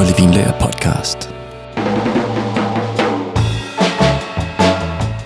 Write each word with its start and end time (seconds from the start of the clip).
Kolde 0.00 0.16
Vinlager 0.16 0.52
podcast. 0.60 1.30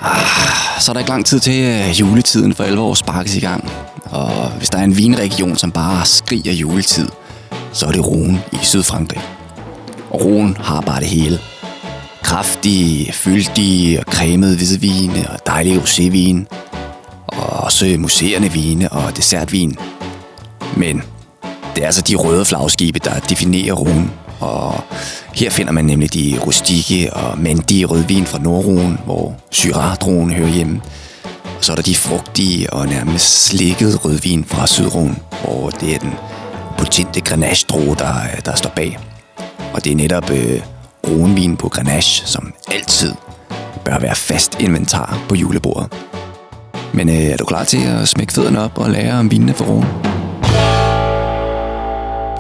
Ah, 0.03 0.81
så 0.81 0.90
er 0.90 0.93
der 0.93 0.99
ikke 0.99 1.11
lang 1.11 1.27
tid 1.27 1.40
til 1.40 1.65
øh, 1.65 2.01
juletiden 2.01 2.54
for 2.54 2.65
alvor 2.65 2.95
sparkes 2.95 3.37
i 3.37 3.40
gang. 3.40 3.71
Og 4.04 4.51
hvis 4.51 4.71
der 4.71 4.79
er 4.79 4.83
en 4.83 4.97
vinregion, 4.97 5.56
som 5.56 5.72
bare 5.72 6.06
skriger 6.06 6.53
juletid, 6.53 7.08
så 7.72 7.87
er 7.87 7.90
det 7.90 8.01
Rhône 8.01 8.37
i 8.53 8.58
Sydfrankrig. 8.63 9.22
Og 10.10 10.21
Rhône 10.21 10.63
har 10.63 10.81
bare 10.81 11.01
det 11.01 11.09
hele. 11.09 11.38
Kraftige, 12.22 13.13
fyldige 13.13 14.01
og 14.01 14.04
cremede 14.13 14.56
hvidvine 14.56 15.31
og 15.31 15.38
dejlige 15.47 15.79
rosévin. 15.79 16.47
Og 17.27 17.51
også 17.51 17.97
museerne 17.98 18.52
vine 18.52 18.93
og 18.93 19.16
dessertvin. 19.16 19.77
Men 20.77 21.02
det 21.75 21.83
er 21.83 21.87
altså 21.87 22.02
de 22.02 22.15
røde 22.15 22.45
flagskibe, 22.45 22.98
der 22.98 23.19
definerer 23.19 23.75
Rhône. 23.75 24.23
Og 24.45 24.84
her 25.34 25.51
finder 25.51 25.73
man 25.73 25.84
nemlig 25.84 26.15
de 26.15 26.39
rustikke 26.47 27.12
og 27.12 27.39
mandige 27.39 27.84
rødvin 27.84 28.27
fra 28.27 28.39
Nordruen, 28.39 28.98
hvor 29.05 29.34
Syrah-druen 29.51 30.33
hører 30.33 30.48
hjemme. 30.48 30.80
Og 31.59 31.65
så 31.65 31.73
er 31.73 31.77
der 31.77 31.83
de 31.83 31.97
frugtige 31.97 32.73
og 32.73 32.87
nærmest 32.87 33.45
slikkede 33.45 33.97
rødvin 33.97 34.45
fra 34.45 34.67
Sydruen, 34.67 35.19
hvor 35.45 35.70
det 35.70 35.95
er 35.95 35.98
den 35.98 36.15
potente 36.79 37.20
grenache 37.20 37.67
der, 37.98 38.15
der 38.45 38.55
står 38.55 38.70
bag. 38.70 38.98
Og 39.75 39.84
det 39.84 39.93
er 39.93 39.97
netop 39.97 40.30
øh, 40.30 40.61
roenvin 41.09 41.56
på 41.56 41.69
grenache, 41.69 42.27
som 42.27 42.55
altid 42.73 43.12
bør 43.84 43.98
være 43.98 44.15
fast 44.15 44.61
inventar 44.61 45.19
på 45.29 45.34
julebordet. 45.34 45.92
Men 46.92 47.09
øh, 47.09 47.15
er 47.15 47.37
du 47.37 47.45
klar 47.45 47.65
til 47.65 47.87
at 47.87 48.09
smække 48.09 48.33
fødderne 48.33 48.61
op 48.61 48.79
og 48.79 48.91
lære 48.91 49.19
om 49.19 49.31
vinene 49.31 49.55
for 49.55 49.65
roen? 49.65 49.87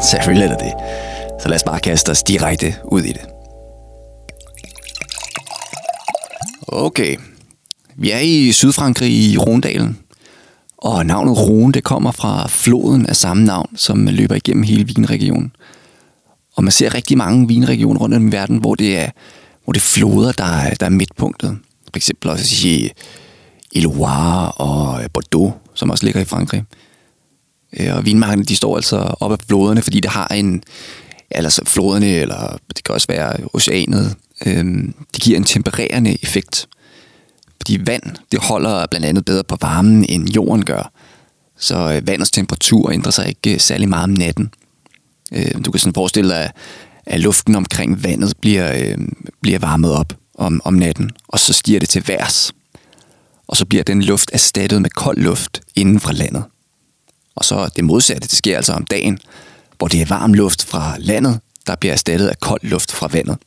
Selvfølgelig 0.02 0.48
er 0.48 0.56
det. 0.56 0.72
Så 1.40 1.48
lad 1.48 1.56
os 1.56 1.62
bare 1.62 1.80
kaste 1.80 2.10
os 2.10 2.22
direkte 2.22 2.74
ud 2.92 3.02
i 3.02 3.12
det. 3.12 3.26
Okay. 6.68 7.16
Vi 7.96 8.10
er 8.10 8.18
i 8.18 8.52
Sydfrankrig 8.52 9.10
i 9.10 9.36
Rondalen. 9.36 9.98
Og 10.78 11.06
navnet 11.06 11.38
Rhone, 11.38 11.72
det 11.72 11.84
kommer 11.84 12.12
fra 12.12 12.46
floden 12.48 13.06
af 13.06 13.16
samme 13.16 13.44
navn, 13.44 13.76
som 13.76 14.06
løber 14.06 14.34
igennem 14.34 14.62
hele 14.62 14.86
vinregionen. 14.86 15.52
Og 16.56 16.64
man 16.64 16.72
ser 16.72 16.94
rigtig 16.94 17.18
mange 17.18 17.48
vinregioner 17.48 18.00
rundt 18.00 18.14
om 18.14 18.28
i 18.28 18.32
verden, 18.32 18.56
hvor 18.56 18.74
det 18.74 18.98
er, 18.98 19.10
hvor 19.64 19.72
det 19.72 19.80
er 19.80 19.84
floder, 19.84 20.32
der 20.32 20.44
er, 20.44 20.74
der 20.74 20.86
er 20.86 20.90
midtpunktet. 20.90 21.58
For 21.84 21.96
eksempel 21.96 22.30
også 22.30 22.68
i, 22.68 22.90
i 23.72 23.80
Loire 23.80 24.52
og 24.52 25.10
Bordeaux, 25.12 25.54
som 25.74 25.90
også 25.90 26.04
ligger 26.04 26.20
i 26.20 26.24
Frankrig. 26.24 26.64
Øh, 27.80 27.96
og 27.96 28.06
vinmarkerne, 28.06 28.44
de 28.44 28.56
står 28.56 28.76
altså 28.76 28.96
op 29.20 29.32
af 29.32 29.38
floderne, 29.46 29.82
fordi 29.82 30.00
det 30.00 30.10
har 30.10 30.28
en, 30.28 30.62
altså 31.34 31.62
floderne, 31.64 32.06
eller 32.06 32.58
det 32.76 32.84
kan 32.84 32.94
også 32.94 33.06
være 33.08 33.36
oceanet, 33.52 34.16
øh, 34.46 34.64
det 35.14 35.22
giver 35.22 35.36
en 35.36 35.44
tempererende 35.44 36.18
effekt. 36.22 36.68
Fordi 37.56 37.80
vand, 37.86 38.02
det 38.32 38.40
holder 38.40 38.86
blandt 38.86 39.06
andet 39.06 39.24
bedre 39.24 39.44
på 39.44 39.56
varmen, 39.60 40.06
end 40.08 40.28
jorden 40.28 40.64
gør. 40.64 40.92
Så 41.58 41.92
øh, 41.92 42.06
vandets 42.06 42.30
temperatur 42.30 42.90
ændrer 42.90 43.10
sig 43.10 43.28
ikke 43.28 43.54
øh, 43.54 43.60
særlig 43.60 43.88
meget 43.88 44.04
om 44.04 44.10
natten. 44.10 44.50
Øh, 45.32 45.64
du 45.64 45.70
kan 45.70 45.80
sådan 45.80 45.94
forestille 45.94 46.30
dig, 46.30 46.50
at 47.06 47.20
luften 47.20 47.54
omkring 47.54 48.04
vandet 48.04 48.34
bliver, 48.40 48.74
øh, 48.74 48.98
bliver 49.40 49.58
varmet 49.58 49.92
op 49.92 50.12
om, 50.34 50.60
om 50.64 50.74
natten, 50.74 51.10
og 51.28 51.38
så 51.38 51.52
stiger 51.52 51.80
det 51.80 51.88
til 51.88 52.08
værs. 52.08 52.52
Og 53.46 53.56
så 53.56 53.66
bliver 53.66 53.84
den 53.84 54.02
luft 54.02 54.30
erstattet 54.32 54.82
med 54.82 54.90
kold 54.90 55.18
luft 55.18 55.60
inden 55.74 56.00
fra 56.00 56.12
landet. 56.12 56.44
Og 57.36 57.44
så 57.44 57.70
det 57.76 57.84
modsatte, 57.84 58.28
det 58.28 58.38
sker 58.38 58.56
altså 58.56 58.72
om 58.72 58.84
dagen, 58.84 59.18
hvor 59.78 59.88
det 59.88 60.00
er 60.00 60.06
varm 60.06 60.34
luft 60.34 60.64
fra 60.64 60.96
landet, 60.98 61.40
der 61.66 61.76
bliver 61.76 61.92
erstattet 61.92 62.28
af 62.28 62.40
kold 62.40 62.60
luft 62.62 62.92
fra 62.92 63.08
vandet. 63.12 63.38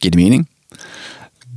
Giver 0.00 0.10
det 0.10 0.20
mening? 0.20 0.48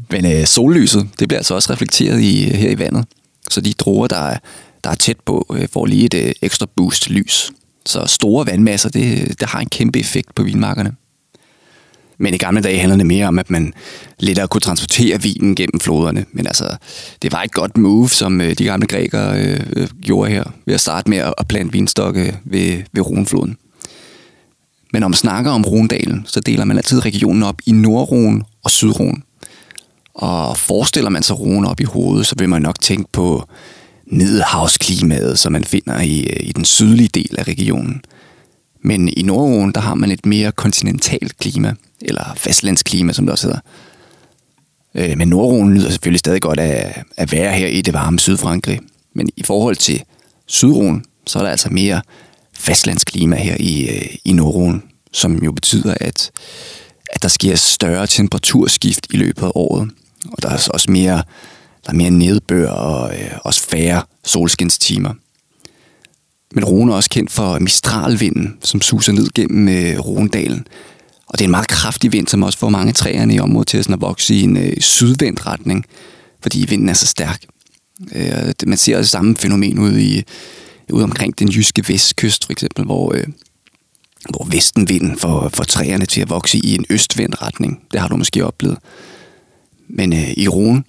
Men 0.10 0.26
øh, 0.26 0.46
sollyset, 0.46 1.10
det 1.20 1.28
bliver 1.28 1.40
altså 1.40 1.56
også 1.56 1.74
reflekteret 1.74 2.22
i, 2.22 2.46
øh, 2.46 2.52
her 2.52 2.70
i 2.70 2.80
vandet. 2.80 3.06
Så 3.50 3.62
de 3.62 3.74
druer, 3.74 4.08
der 4.08 4.18
er, 4.18 4.38
der 4.84 4.90
er 4.90 4.96
tæt 4.96 5.20
på, 5.26 5.56
øh, 5.58 5.68
får 5.74 5.86
lige 5.86 6.06
et 6.06 6.14
øh, 6.14 6.34
ekstra 6.42 6.66
boost 6.76 7.10
lys. 7.10 7.52
Så 7.86 8.06
store 8.06 8.46
vandmasser, 8.46 8.90
det, 8.90 9.22
øh, 9.22 9.28
det 9.40 9.50
har 9.50 9.60
en 9.60 9.70
kæmpe 9.70 10.00
effekt 10.00 10.36
på 10.36 10.44
vinmarkerne. 10.44 10.96
Men 12.18 12.34
i 12.34 12.38
gamle 12.38 12.62
dage 12.62 12.80
handlede 12.80 13.00
det 13.00 13.08
mere 13.08 13.28
om, 13.28 13.40
at 13.40 13.50
man 13.50 13.74
lettere 14.20 14.48
kunne 14.48 14.62
transportere 14.62 15.22
vinen 15.22 15.56
gennem 15.56 15.80
floderne. 15.80 16.26
Men 16.32 16.48
altså, 16.48 16.78
det 17.22 17.32
var 17.32 17.44
et 17.44 17.52
godt 17.52 17.78
move, 17.78 18.10
som 18.10 18.42
øh, 18.42 18.54
de 18.54 18.66
gamle 18.66 18.88
grækere 18.88 19.40
øh, 19.40 19.60
øh, 19.76 19.88
gjorde 20.02 20.32
her, 20.32 20.44
ved 20.66 20.74
at 20.74 20.82
starte 20.82 21.10
med 21.10 21.18
at 21.18 21.48
plante 21.48 21.72
vinstokke 21.72 22.38
ved, 22.46 22.84
ved 22.94 23.06
Rhonfloden. 23.06 23.58
Men 24.94 25.00
når 25.00 25.08
man 25.08 25.18
snakker 25.18 25.52
om 25.52 25.66
Rondalen, 25.66 26.24
så 26.28 26.40
deler 26.40 26.66
man 26.66 26.78
altid 26.78 27.06
regionen 27.06 27.44
op 27.44 27.62
i 27.66 27.72
Nordron 27.72 28.44
og 28.64 28.72
Sydron. 28.72 29.24
Og 30.14 30.58
forestiller 30.58 31.10
man 31.10 31.24
sig 31.24 31.40
Rhone 31.40 31.70
op 31.70 31.80
i 31.80 31.84
hovedet, 31.84 32.28
så 32.28 32.36
vil 32.38 32.50
man 32.50 32.62
nok 32.62 32.82
tænke 32.82 33.12
på 33.12 33.48
middelhavsklimaet, 34.08 35.40
som 35.40 35.52
man 35.52 35.64
finder 35.64 36.02
i, 36.02 36.20
øh, 36.20 36.48
i 36.48 36.52
den 36.52 36.66
sydlige 36.66 37.08
del 37.08 37.36
af 37.38 37.44
regionen. 37.48 38.02
Men 38.86 39.10
i 39.10 39.22
Nordrone, 39.22 39.74
der 39.74 39.82
har 39.82 39.96
man 39.96 40.12
et 40.12 40.26
mere 40.26 40.52
kontinentalt 40.52 41.38
klima, 41.38 41.74
eller 42.02 42.34
fastlandsklima, 42.38 43.14
som 43.14 43.26
det 43.26 43.32
også 43.32 43.48
hedder. 43.48 43.60
Øh, 44.96 45.18
men 45.18 45.28
Nordrone 45.28 45.76
lyder 45.76 45.90
selvfølgelig 45.90 46.20
stadig 46.20 46.42
godt 46.42 46.60
af 46.60 47.04
at 47.18 47.32
være 47.32 47.54
her 47.54 47.68
i 47.68 47.82
det 47.82 47.94
varme 47.94 48.20
Sydfrankrig. 48.20 48.80
Men 49.14 49.30
i 49.38 49.44
forhold 49.44 49.76
til 49.76 50.04
Sydroen, 50.46 51.06
så 51.28 51.40
er 51.40 51.44
der 51.44 51.50
altså 51.50 51.70
mere 51.70 52.02
fastlandsklima 52.54 53.36
her 53.36 53.58
i, 53.60 53.90
øh, 53.90 54.16
i 54.26 54.34
Nordrone, 54.34 54.82
som 55.12 55.44
jo 55.44 55.52
betyder, 55.52 55.96
at, 56.02 56.32
at 57.10 57.22
der 57.22 57.28
sker 57.28 57.56
større 57.56 58.08
temperaturskift 58.08 59.08
i 59.14 59.18
løbet 59.18 59.44
af 59.44 59.52
året. 59.56 59.92
Og 60.32 60.44
der 60.44 60.50
er 60.50 60.68
også 60.74 60.92
mere, 60.92 61.24
der 61.86 61.92
er 61.92 61.94
mere 61.94 62.12
nedbør 62.12 62.70
og 62.70 63.14
øh, 63.14 63.32
også 63.44 63.62
færre 63.62 64.04
solskinstimer. 64.24 65.14
Men 66.56 66.66
Rune 66.66 66.92
er 66.92 66.96
også 66.96 67.10
kendt 67.10 67.32
for 67.32 67.60
Mistralvinden, 67.60 68.58
som 68.62 68.82
suser 68.82 69.14
ned 69.14 69.28
gennem 69.34 69.68
øh, 69.68 70.00
Rondalen. 70.00 70.68
Og 71.28 71.40
det 71.40 71.42
er 71.42 71.48
en 71.48 71.52
meget 71.52 71.68
kraftig 71.68 72.12
vind, 72.12 72.28
som 72.28 72.44
også 72.44 72.60
får 72.60 72.70
mange 72.70 72.94
træerne 72.94 73.36
i 73.36 73.40
området 73.40 73.68
til 73.68 73.78
at 73.78 74.02
vokse 74.02 74.36
i 74.36 74.42
en 74.42 74.58
øh, 74.58 74.74
sydvendt 74.80 75.48
retning, 75.48 75.86
fordi 76.42 76.66
vinden 76.70 76.90
er 76.90 76.94
så 76.94 77.08
stærk. 77.08 77.42
Øh, 78.16 78.54
man 78.68 78.78
ser 78.78 78.98
det 78.98 79.10
samme 79.10 79.36
fænomen 79.36 79.80
ude, 79.80 80.04
i, 80.04 80.24
ude 80.92 81.04
omkring 81.04 81.40
den 81.40 81.50
jyske 81.50 81.84
vestkyst, 81.88 82.46
for 82.46 82.52
eksempel, 82.52 82.86
hvor, 82.86 83.14
øh, 83.16 83.28
hvor 84.30 84.48
vestenvinden 84.52 85.18
får, 85.18 85.50
får 85.54 85.64
træerne 85.64 86.06
til 86.06 86.22
at 86.22 86.30
vokse 86.30 86.58
i 86.58 86.76
en 86.76 86.86
østvendt 86.90 87.42
retning. 87.42 87.80
Det 87.92 88.00
har 88.00 88.08
du 88.08 88.18
måske 88.18 88.46
oplevet. 88.46 88.78
Men 89.90 90.14
øh, 90.14 90.32
i 90.38 90.48
Rune, 90.48 90.84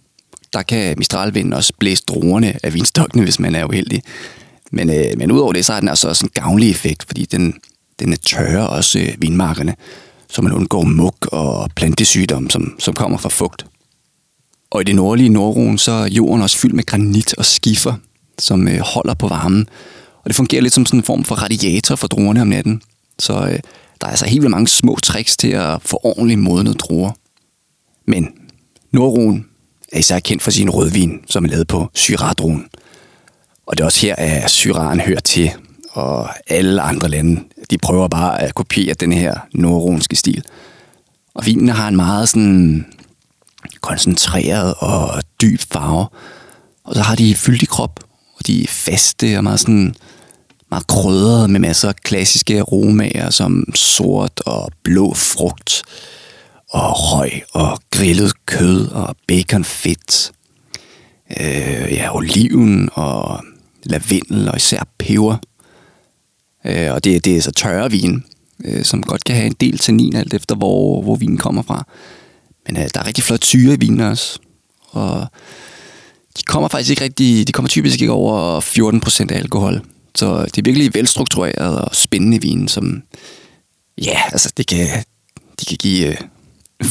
der 0.53 0.63
kan 0.63 0.95
Mistralvinden 0.99 1.53
også 1.53 1.73
blæse 1.79 2.03
druerne 2.09 2.55
af 2.63 2.75
vinstokkene, 2.75 3.23
hvis 3.25 3.41
man 3.41 3.55
er 3.55 3.65
uheldig. 3.65 4.03
Men, 4.73 4.91
øh, 4.91 5.19
men 5.19 5.33
udover 5.33 5.53
det, 5.53 5.65
så 5.65 5.73
har 5.73 5.81
den 5.81 5.89
altså 5.89 6.09
også 6.09 6.27
en 6.27 6.31
gavnlig 6.35 6.71
effekt, 6.71 7.05
fordi 7.07 7.25
den, 7.25 7.55
den 7.99 8.13
er 8.13 8.17
tørre 8.17 8.69
også 8.69 8.99
øh, 8.99 9.15
vinmarkerne, 9.19 9.75
så 10.29 10.43
man 10.43 10.53
undgår 10.53 10.83
mug 10.83 11.17
og 11.23 11.71
plantesygdom, 11.77 12.51
som, 12.51 12.77
som 12.79 12.95
kommer 12.95 13.19
fra 13.19 13.29
fugt. 13.29 13.67
Og 14.71 14.81
i 14.81 14.85
det 14.85 14.95
nordlige 14.95 15.29
Nordruen, 15.29 15.79
så 15.79 15.93
er 15.93 16.07
jorden 16.07 16.43
også 16.43 16.59
fyldt 16.59 16.75
med 16.75 16.87
granit 16.87 17.35
og 17.35 17.45
skifer, 17.45 17.95
som 18.39 18.69
øh, 18.69 18.79
holder 18.79 19.15
på 19.15 19.29
varmen. 19.29 19.69
Og 20.23 20.29
det 20.31 20.37
fungerer 20.37 20.63
lidt 20.63 20.75
som 20.75 20.87
sådan 20.87 21.01
en 21.01 21.05
form 21.05 21.25
for 21.25 21.35
radiator 21.35 21.97
for 21.97 22.07
druerne 22.07 22.43
om 22.43 22.49
natten. 22.49 22.83
Så 23.19 23.33
øh, 23.33 23.59
der 24.01 24.07
er 24.07 24.11
altså 24.11 24.27
helt 24.27 24.43
vildt 24.43 24.51
mange 24.51 24.69
små 24.69 24.97
tricks 25.03 25.37
til 25.37 25.49
at 25.49 25.83
få 25.83 26.01
ordentligt 26.03 26.41
modnet 26.41 26.81
druer. 26.81 27.11
Men 28.07 28.29
Nordruen 28.93 29.47
er 29.93 29.99
især 29.99 30.19
kendt 30.19 30.43
for 30.43 30.51
sin 30.51 30.71
rødvin, 30.71 31.21
som 31.31 31.45
er 31.45 31.49
lavet 31.49 31.69
på 31.69 31.91
Syrah-druen. 31.95 32.69
Og 33.67 33.77
det 33.77 33.81
er 33.81 33.87
også 33.87 34.07
her, 34.07 34.15
at 34.19 34.51
Syran 34.51 35.01
hører 35.01 35.21
til, 35.21 35.51
og 35.93 36.29
alle 36.47 36.83
andre 36.83 37.09
lande, 37.09 37.41
de 37.71 37.79
prøver 37.79 38.09
bare 38.09 38.43
at 38.43 38.55
kopiere 38.55 38.95
den 38.95 39.13
her 39.13 39.35
nordronske 39.53 40.17
stil. 40.17 40.45
Og 41.35 41.47
vinene 41.47 41.73
har 41.73 41.89
en 41.89 41.97
meget 41.97 42.29
sådan 42.29 42.87
koncentreret 43.81 44.75
og 44.79 45.23
dyb 45.43 45.61
farve. 45.73 46.07
Og 46.85 46.95
så 46.95 47.03
har 47.03 47.15
de 47.15 47.35
fyldig 47.35 47.69
krop, 47.69 48.01
og 48.39 48.47
de 48.47 48.63
er 48.63 48.69
faste 48.69 49.37
og 49.37 49.45
meget 49.45 49.61
sådan 49.61 49.95
meget 50.71 50.87
krydret 50.87 51.51
med 51.51 51.61
masser 51.61 51.89
af 51.89 51.97
klassiske 51.97 52.61
aromaer 52.61 53.31
som 53.31 53.75
sort 53.75 54.41
og 54.47 54.73
blå 54.83 55.15
frugt 55.15 55.83
og 56.71 56.93
røg 56.97 57.43
og 57.53 57.79
grillet 57.91 58.47
kød 58.47 58.89
og 58.89 59.17
baconfedt. 59.29 60.33
Øh, 61.41 61.93
ja, 61.93 62.17
oliven 62.17 62.89
og 62.93 63.45
lavendel 63.87 64.49
og 64.49 64.57
især 64.57 64.83
peber. 64.99 65.37
Øh, 66.65 66.93
og 66.93 67.05
det, 67.05 67.25
det 67.25 67.37
er 67.37 67.43
så 67.43 67.53
tørre 67.53 67.91
vin, 67.91 68.25
øh, 68.65 68.85
som 68.85 69.03
godt 69.03 69.25
kan 69.25 69.37
have 69.37 69.47
en 69.47 69.57
del 69.61 69.79
tannin, 69.79 70.17
alt 70.17 70.35
efter 70.35 70.55
hvor, 70.55 71.03
hvor 71.03 71.17
vinen 71.17 71.39
kommer 71.39 71.63
fra. 71.63 71.87
Men 72.67 72.77
øh, 72.77 72.89
der 72.95 73.01
er 73.01 73.07
rigtig 73.07 73.25
flot 73.25 73.45
syre 73.45 73.75
i 73.75 73.79
vinen 73.81 74.01
også. 74.01 74.39
Og 74.91 75.27
de 76.39 76.43
kommer 76.43 76.69
faktisk 76.69 76.91
ikke 76.91 77.05
rigtig, 77.05 77.47
de 77.47 77.53
kommer 77.53 77.69
typisk 77.69 78.01
ikke 78.01 78.13
over 78.13 78.61
14% 78.61 79.33
af 79.33 79.39
alkohol. 79.39 79.83
Så 80.15 80.45
det 80.45 80.59
er 80.59 80.63
virkelig 80.63 80.95
velstruktureret 80.95 81.81
og 81.81 81.97
spændende 81.97 82.41
vin, 82.43 82.69
som, 82.69 83.03
Ja, 84.03 84.21
altså 84.33 84.53
det 84.57 84.67
kan, 84.67 84.87
de 85.61 85.65
kan 85.65 85.77
give 85.77 86.07
øh, 86.07 86.17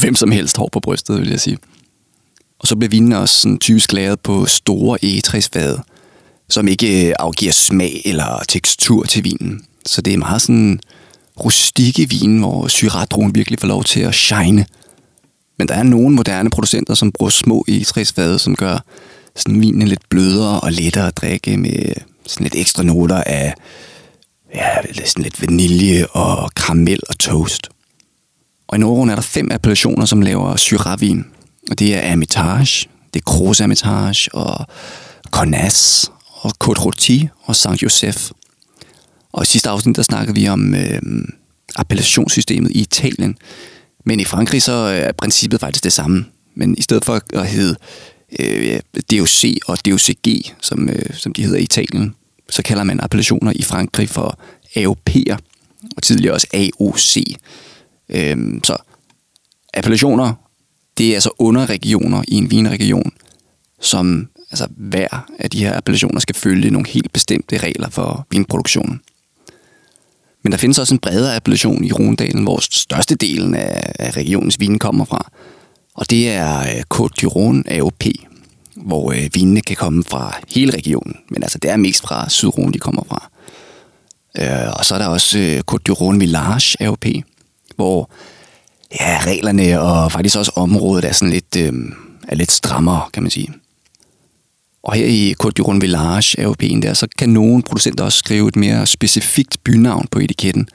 hvem 0.00 0.14
som 0.14 0.30
helst 0.30 0.56
hår 0.56 0.68
på 0.72 0.80
brystet, 0.80 1.20
vil 1.20 1.30
jeg 1.30 1.40
sige. 1.40 1.58
Og 2.58 2.68
så 2.68 2.76
bliver 2.76 2.90
vinen 2.90 3.12
også 3.12 3.38
sådan 3.38 3.58
typisk 3.58 3.92
lavet 3.92 4.20
på 4.20 4.46
store 4.46 4.98
egetræsfade, 5.02 5.82
som 6.48 6.68
ikke 6.68 7.08
øh, 7.08 7.14
afgiver 7.18 7.52
smag 7.52 8.02
eller 8.04 8.42
tekstur 8.48 9.04
til 9.04 9.24
vinen. 9.24 9.64
Så 9.86 10.02
det 10.02 10.12
er 10.12 10.18
meget 10.18 10.42
sådan 10.42 10.80
rustikke 11.44 12.08
vin, 12.08 12.38
hvor 12.38 12.68
syradroen 12.68 13.34
virkelig 13.34 13.60
får 13.60 13.68
lov 13.68 13.84
til 13.84 14.00
at 14.00 14.14
shine. 14.14 14.66
Men 15.58 15.68
der 15.68 15.74
er 15.74 15.82
nogle 15.82 16.14
moderne 16.14 16.50
producenter, 16.50 16.94
som 16.94 17.12
bruger 17.12 17.30
små 17.30 17.64
egetræsfade, 17.68 18.38
som 18.38 18.56
gør 18.56 18.78
sådan 19.36 19.60
vinen 19.60 19.88
lidt 19.88 20.08
blødere 20.08 20.60
og 20.60 20.72
lettere 20.72 21.06
at 21.06 21.16
drikke 21.16 21.56
med 21.56 21.94
sådan 22.26 22.44
lidt 22.44 22.54
ekstra 22.54 22.82
noter 22.82 23.22
af 23.26 23.54
ja, 24.54 24.68
sådan 25.04 25.22
lidt 25.22 25.42
vanilje 25.42 26.06
og 26.06 26.50
karamel 26.54 27.00
og 27.08 27.18
toast. 27.18 27.68
Og 28.68 28.76
i 28.76 28.80
Norden 28.80 29.10
er 29.10 29.14
der 29.14 29.22
fem 29.22 29.48
appellationer, 29.52 30.04
som 30.04 30.22
laver 30.22 30.56
syravin. 30.56 31.24
Og 31.70 31.78
det 31.78 31.94
er 31.94 32.08
Hermitage, 32.08 32.88
det 33.14 33.20
er 33.20 33.24
Gros 33.24 33.58
Hermitage 33.58 34.34
og 34.34 34.66
Cornas 35.30 36.10
og 36.46 36.52
Côte 36.64 36.80
Rôti 36.80 37.26
og 37.42 37.56
Saint 37.56 37.82
Joseph. 37.82 38.30
Og 39.32 39.42
i 39.42 39.46
sidste 39.46 39.68
afsnit, 39.68 39.96
der 39.96 40.02
snakkede 40.02 40.34
vi 40.36 40.48
om 40.48 40.74
øh, 40.74 41.02
appellationssystemet 41.76 42.70
i 42.70 42.80
Italien. 42.80 43.38
Men 44.04 44.20
i 44.20 44.24
Frankrig, 44.24 44.62
så 44.62 44.72
er 44.72 45.12
princippet 45.12 45.60
faktisk 45.60 45.84
det 45.84 45.92
samme. 45.92 46.24
Men 46.54 46.78
i 46.78 46.82
stedet 46.82 47.04
for 47.04 47.20
at 47.32 47.48
hedde 47.48 47.76
øh, 48.40 48.80
DOC 49.10 49.44
og 49.66 49.86
DOCG, 49.86 50.54
som, 50.60 50.88
øh, 50.88 51.14
som 51.14 51.32
de 51.32 51.42
hedder 51.42 51.58
i 51.58 51.62
Italien, 51.62 52.14
så 52.50 52.62
kalder 52.62 52.84
man 52.84 53.00
appellationer 53.00 53.52
i 53.56 53.62
Frankrig 53.62 54.08
for 54.08 54.38
AOP'er, 54.76 55.36
og 55.96 56.02
tidligere 56.02 56.34
også 56.34 56.46
AOC. 56.54 57.36
Øhm, 58.08 58.64
så 58.64 58.76
appellationer, 59.74 60.34
det 60.98 61.10
er 61.10 61.14
altså 61.14 61.30
underregioner 61.38 62.22
i 62.28 62.34
en 62.34 62.50
vinregion, 62.50 63.12
som 63.80 64.28
altså 64.50 64.66
hver 64.76 65.26
af 65.38 65.50
de 65.50 65.58
her 65.58 65.76
appellationer 65.76 66.20
skal 66.20 66.34
følge 66.34 66.70
nogle 66.70 66.88
helt 66.88 67.12
bestemte 67.12 67.58
regler 67.58 67.88
for 67.90 68.26
vinproduktionen. 68.30 69.00
Men 70.42 70.52
der 70.52 70.58
findes 70.58 70.78
også 70.78 70.94
en 70.94 70.98
bredere 70.98 71.36
appellation 71.36 71.84
i 71.84 71.92
Rondalen, 71.92 72.42
hvor 72.42 72.58
størstedelen 72.60 73.54
af, 73.54 73.92
af 73.98 74.16
regionens 74.16 74.60
vin 74.60 74.78
kommer 74.78 75.04
fra. 75.04 75.30
Og 75.94 76.10
det 76.10 76.28
er 76.28 76.60
øh, 76.60 76.82
Côte 76.94 77.14
du 77.22 77.28
Rhône 77.28 77.62
AOP, 77.74 78.04
hvor 78.76 79.12
øh, 79.12 79.28
vinene 79.34 79.60
kan 79.60 79.76
komme 79.76 80.04
fra 80.04 80.38
hele 80.54 80.72
regionen. 80.72 81.16
Men 81.30 81.42
altså, 81.42 81.58
det 81.58 81.70
er 81.70 81.76
mest 81.76 82.02
fra 82.02 82.24
Sydrhône, 82.24 82.70
de 82.70 82.78
kommer 82.78 83.02
fra. 83.08 83.30
Øh, 84.38 84.72
og 84.78 84.84
så 84.84 84.94
er 84.94 84.98
der 84.98 85.06
også 85.06 85.62
Côte 85.70 85.82
du 85.86 85.94
Rhône 85.94 86.18
Village 86.18 86.76
AOP, 86.80 87.04
hvor 87.76 88.10
ja, 89.00 89.20
reglerne 89.26 89.80
og 89.80 90.12
faktisk 90.12 90.36
også 90.36 90.52
området 90.54 91.04
er 91.04 91.12
sådan 91.12 91.32
lidt, 91.32 91.56
øh, 91.56 91.72
er 92.28 92.34
lidt 92.34 92.52
strammere, 92.52 93.02
kan 93.12 93.22
man 93.22 93.30
sige. 93.30 93.48
Og 94.86 94.94
her 94.94 95.06
i 95.06 95.34
Côte 95.42 95.50
du 95.50 95.72
Village 95.80 96.46
AOP'en 96.46 96.80
der, 96.80 96.94
så 96.94 97.06
kan 97.18 97.28
nogle 97.28 97.62
producenter 97.62 98.04
også 98.04 98.18
skrive 98.18 98.48
et 98.48 98.56
mere 98.56 98.86
specifikt 98.86 99.64
bynavn 99.64 100.06
på 100.10 100.18
etiketten. 100.18 100.68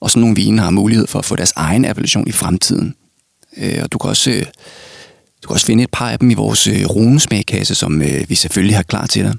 Og 0.00 0.10
sådan 0.10 0.20
nogle 0.20 0.36
vine 0.36 0.62
har 0.62 0.70
mulighed 0.70 1.06
for 1.06 1.18
at 1.18 1.24
få 1.24 1.36
deres 1.36 1.52
egen 1.56 1.84
appellation 1.84 2.28
i 2.28 2.32
fremtiden. 2.32 2.94
Øh, 3.56 3.78
og 3.82 3.92
du 3.92 3.98
kan 3.98 4.10
også... 4.10 4.30
Øh, 4.30 4.44
du 5.42 5.48
kan 5.48 5.54
også 5.54 5.66
finde 5.66 5.82
et 5.84 5.90
par 5.92 6.10
af 6.10 6.18
dem 6.18 6.30
i 6.30 6.34
vores 6.34 6.66
øh, 6.66 6.86
runesmagkasse, 6.86 7.74
som 7.74 8.02
øh, 8.02 8.24
vi 8.28 8.34
selvfølgelig 8.34 8.76
har 8.76 8.82
klar 8.82 9.06
til 9.06 9.24
dig. 9.24 9.34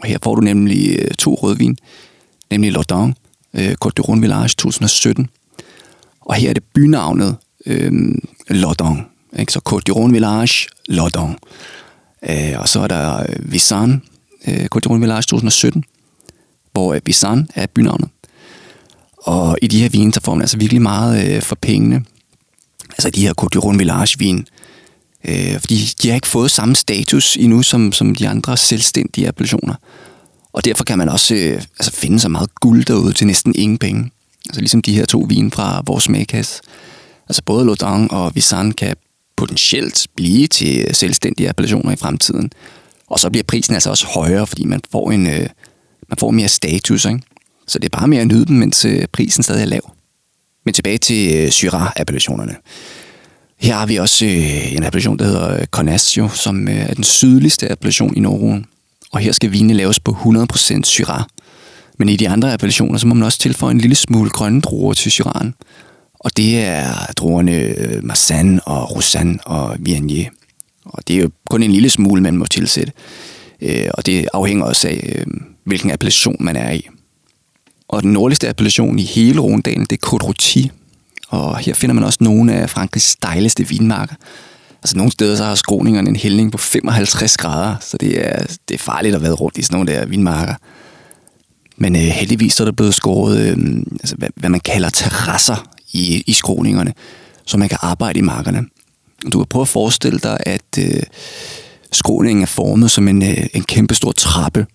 Og 0.00 0.08
her 0.08 0.18
får 0.22 0.34
du 0.34 0.40
nemlig 0.40 0.98
øh, 0.98 1.10
to 1.10 1.34
rødvin, 1.34 1.78
nemlig 2.50 2.72
Lordon, 2.72 3.14
øh, 3.54 3.76
Côte 3.84 3.90
du 3.96 4.02
Rhône 4.02 4.20
Village 4.20 4.48
2017. 4.48 5.28
Og 6.20 6.34
her 6.34 6.50
er 6.50 6.52
det 6.52 6.62
bynavnet 6.74 7.36
øh, 7.66 7.92
Lordon, 8.48 9.06
ikke? 9.38 9.52
så 9.52 9.60
Côte 9.68 9.80
du 9.80 9.94
Rhône 9.94 10.12
Village, 10.12 10.68
Lordon. 10.88 11.36
Øh, 12.22 12.60
og 12.60 12.68
så 12.68 12.80
er 12.80 12.86
der 12.86 13.20
øh, 13.20 13.52
Visan, 13.52 14.02
øh, 14.48 14.66
Côte 14.74 14.80
du 14.80 14.98
Village 14.98 15.22
2017, 15.22 15.84
hvor 16.72 16.94
øh, 16.94 17.00
Visan 17.06 17.48
er 17.54 17.66
bynavnet. 17.66 18.08
Og 19.16 19.58
i 19.62 19.66
de 19.66 19.82
her 19.82 19.88
vine, 19.88 20.14
så 20.14 20.20
får 20.20 20.34
man 20.34 20.42
altså 20.42 20.58
virkelig 20.58 20.82
meget 20.82 21.36
øh, 21.36 21.42
for 21.42 21.56
pengene. 21.62 22.04
Altså 22.90 23.10
de 23.10 23.20
her 23.20 23.32
Côte 23.40 23.76
Village 23.78 24.18
vin, 24.18 24.46
Øh, 25.28 25.60
fordi 25.60 25.88
de 26.02 26.08
har 26.08 26.14
ikke 26.14 26.26
fået 26.26 26.50
samme 26.50 26.76
status 26.76 27.36
endnu 27.36 27.62
som, 27.62 27.92
som 27.92 28.14
de 28.14 28.28
andre 28.28 28.56
selvstændige 28.56 29.28
appellationer. 29.28 29.74
Og 30.52 30.64
derfor 30.64 30.84
kan 30.84 30.98
man 30.98 31.08
også 31.08 31.34
øh, 31.34 31.62
altså 31.78 31.92
finde 31.92 32.20
så 32.20 32.28
meget 32.28 32.54
guld 32.54 32.84
derude 32.84 33.12
til 33.12 33.26
næsten 33.26 33.54
ingen 33.56 33.78
penge. 33.78 34.10
Altså 34.48 34.60
ligesom 34.60 34.82
de 34.82 34.94
her 34.94 35.04
to 35.04 35.26
vine 35.28 35.50
fra 35.50 35.82
vores 35.86 36.04
smagkasse. 36.04 36.62
Altså 37.28 37.42
både 37.46 37.64
Lodang 37.64 38.10
og 38.12 38.34
Visan 38.34 38.72
kan 38.72 38.96
potentielt 39.36 40.06
blive 40.16 40.46
til 40.46 40.94
selvstændige 40.94 41.48
appellationer 41.48 41.92
i 41.92 41.96
fremtiden. 41.96 42.50
Og 43.06 43.18
så 43.20 43.30
bliver 43.30 43.44
prisen 43.44 43.74
altså 43.74 43.90
også 43.90 44.06
højere, 44.06 44.46
fordi 44.46 44.64
man 44.64 44.80
får, 44.92 45.10
en, 45.10 45.26
øh, 45.26 45.48
man 46.08 46.18
får 46.18 46.30
mere 46.30 46.48
status. 46.48 47.04
Ikke? 47.04 47.20
Så 47.66 47.78
det 47.78 47.84
er 47.84 47.98
bare 47.98 48.08
mere 48.08 48.20
at 48.20 48.26
nyde 48.26 48.46
dem, 48.46 48.56
mens 48.56 48.84
øh, 48.84 49.06
prisen 49.12 49.42
stadig 49.42 49.62
er 49.62 49.66
lav. 49.66 49.92
Men 50.64 50.74
tilbage 50.74 50.98
til 50.98 51.36
øh, 51.36 51.48
Syrah-appellationerne. 51.50 52.54
Her 53.58 53.74
har 53.74 53.86
vi 53.86 53.96
også 53.96 54.24
øh, 54.24 54.72
en 54.72 54.84
appellation, 54.84 55.18
der 55.18 55.24
hedder 55.24 55.54
øh, 55.54 55.66
Cornasio, 55.66 56.28
som 56.28 56.68
øh, 56.68 56.76
er 56.76 56.94
den 56.94 57.04
sydligste 57.04 57.72
appellation 57.72 58.16
i 58.16 58.20
Norge. 58.20 58.64
Og 59.12 59.20
her 59.20 59.32
skal 59.32 59.52
vinene 59.52 59.74
laves 59.74 60.00
på 60.00 60.12
100% 60.12 60.80
Syrah. 60.82 61.22
Men 61.98 62.08
i 62.08 62.16
de 62.16 62.28
andre 62.28 62.52
appellationer, 62.52 62.98
så 62.98 63.06
må 63.06 63.14
man 63.14 63.22
også 63.22 63.38
tilføje 63.38 63.70
en 63.70 63.80
lille 63.80 63.96
smule 63.96 64.30
grønne 64.30 64.60
druer 64.60 64.94
til 64.94 65.12
Syrahen. 65.12 65.54
Og 66.26 66.36
det 66.36 66.58
er 66.58 67.12
druerne 67.16 67.52
øh, 67.52 68.04
Marsan 68.04 68.60
og 68.64 68.96
Rosan 68.96 69.40
og 69.44 69.76
Viognier. 69.78 70.30
Og 70.84 71.08
det 71.08 71.16
er 71.16 71.20
jo 71.20 71.30
kun 71.50 71.62
en 71.62 71.72
lille 71.72 71.90
smule, 71.90 72.22
man 72.22 72.36
må 72.36 72.44
tilsætte. 72.44 72.92
Øh, 73.62 73.88
og 73.94 74.06
det 74.06 74.28
afhænger 74.32 74.64
også 74.64 74.88
af, 74.88 75.14
øh, 75.16 75.26
hvilken 75.64 75.90
appellation 75.90 76.36
man 76.40 76.56
er 76.56 76.72
i. 76.72 76.88
Og 77.88 78.02
den 78.02 78.12
nordligste 78.12 78.48
appellation 78.48 78.98
i 78.98 79.02
hele 79.02 79.40
Rondalen, 79.40 79.86
det 79.90 79.98
er 80.02 80.06
Côte 80.06 80.68
og 81.28 81.58
her 81.58 81.74
finder 81.74 81.94
man 81.94 82.04
også 82.04 82.18
nogle 82.20 82.52
af 82.54 82.70
Frankrigs 82.70 83.16
dejligste 83.22 83.68
vinmarker. 83.68 84.14
Altså 84.82 84.96
nogle 84.96 85.12
steder 85.12 85.36
så 85.36 85.44
har 85.44 85.54
skroningerne 85.54 86.08
en 86.08 86.16
hældning 86.16 86.52
på 86.52 86.58
55 86.58 87.36
grader, 87.36 87.76
så 87.80 87.96
det 87.96 88.26
er, 88.26 88.46
det 88.68 88.74
er 88.74 88.78
farligt 88.78 89.14
at 89.14 89.22
være 89.22 89.32
rundt 89.32 89.58
i 89.58 89.62
sådan 89.62 89.74
nogle 89.74 89.92
der 89.92 90.06
vinmarker. 90.06 90.54
Men 91.76 91.96
øh, 91.96 92.02
heldigvis 92.02 92.54
så 92.54 92.62
er 92.62 92.64
der 92.64 92.72
blevet 92.72 92.94
skåret, 92.94 93.38
øh, 93.38 93.56
altså, 94.00 94.16
hvad, 94.16 94.28
hvad 94.34 94.50
man 94.50 94.60
kalder 94.60 94.88
terrasser 94.88 95.75
i, 95.96 96.22
i 96.26 96.32
skråningerne, 96.32 96.92
så 97.46 97.56
man 97.58 97.68
kan 97.68 97.78
arbejde 97.80 98.18
i 98.18 98.22
markerne. 98.22 98.64
Du 99.32 99.38
kan 99.38 99.46
prøve 99.46 99.62
at 99.62 99.68
forestille 99.68 100.18
dig, 100.18 100.38
at 100.46 100.78
øh, 100.78 101.02
skråningen 101.92 102.42
er 102.42 102.46
formet 102.46 102.90
som 102.90 103.08
en, 103.08 103.22
øh, 103.22 103.46
en 103.54 103.62
kæmpe 103.62 103.94
stor 103.94 104.12
trappe, 104.12 104.66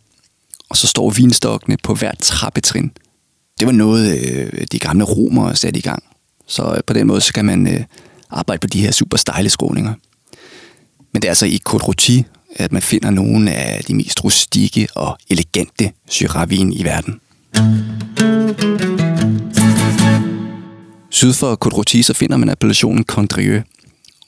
og 0.70 0.78
så 0.78 0.88
står 0.88 1.10
vinstokkene 1.10 1.78
på 1.84 1.94
hvert 1.94 2.18
trappetrin. 2.18 2.92
Det 3.60 3.66
var 3.66 3.72
noget, 3.72 4.20
øh, 4.20 4.68
de 4.72 4.80
gamle 4.80 5.04
romere 5.04 5.56
satte 5.56 5.80
i 5.80 5.82
gang. 5.82 6.04
Så 6.48 6.74
øh, 6.76 6.84
på 6.88 6.94
den 6.94 7.08
måde 7.08 7.22
så 7.22 7.34
kan 7.34 7.46
man 7.46 7.68
øh, 7.68 7.84
arbejde 8.30 8.60
på 8.60 8.68
de 8.68 8.82
her 8.82 8.92
super 8.92 9.18
stejle 9.18 9.50
skråninger. 9.50 9.94
Men 11.14 11.22
det 11.22 11.26
er 11.28 11.32
altså 11.32 11.46
i 11.46 11.60
Côte 11.70 12.24
at 12.56 12.72
man 12.72 12.82
finder 12.82 13.10
nogle 13.10 13.54
af 13.54 13.84
de 13.84 13.94
mest 13.94 14.24
rustikke 14.24 14.88
og 14.96 15.18
elegante 15.30 15.92
syravin 16.10 16.74
i 16.74 16.84
verden. 16.84 17.20
Syd 21.12 21.34
for 21.34 21.58
Côte 21.66 21.76
Rôti, 21.76 22.02
så 22.02 22.14
finder 22.14 22.38
man 22.38 22.50
appellationen 22.50 23.04
Condrieu. 23.04 23.62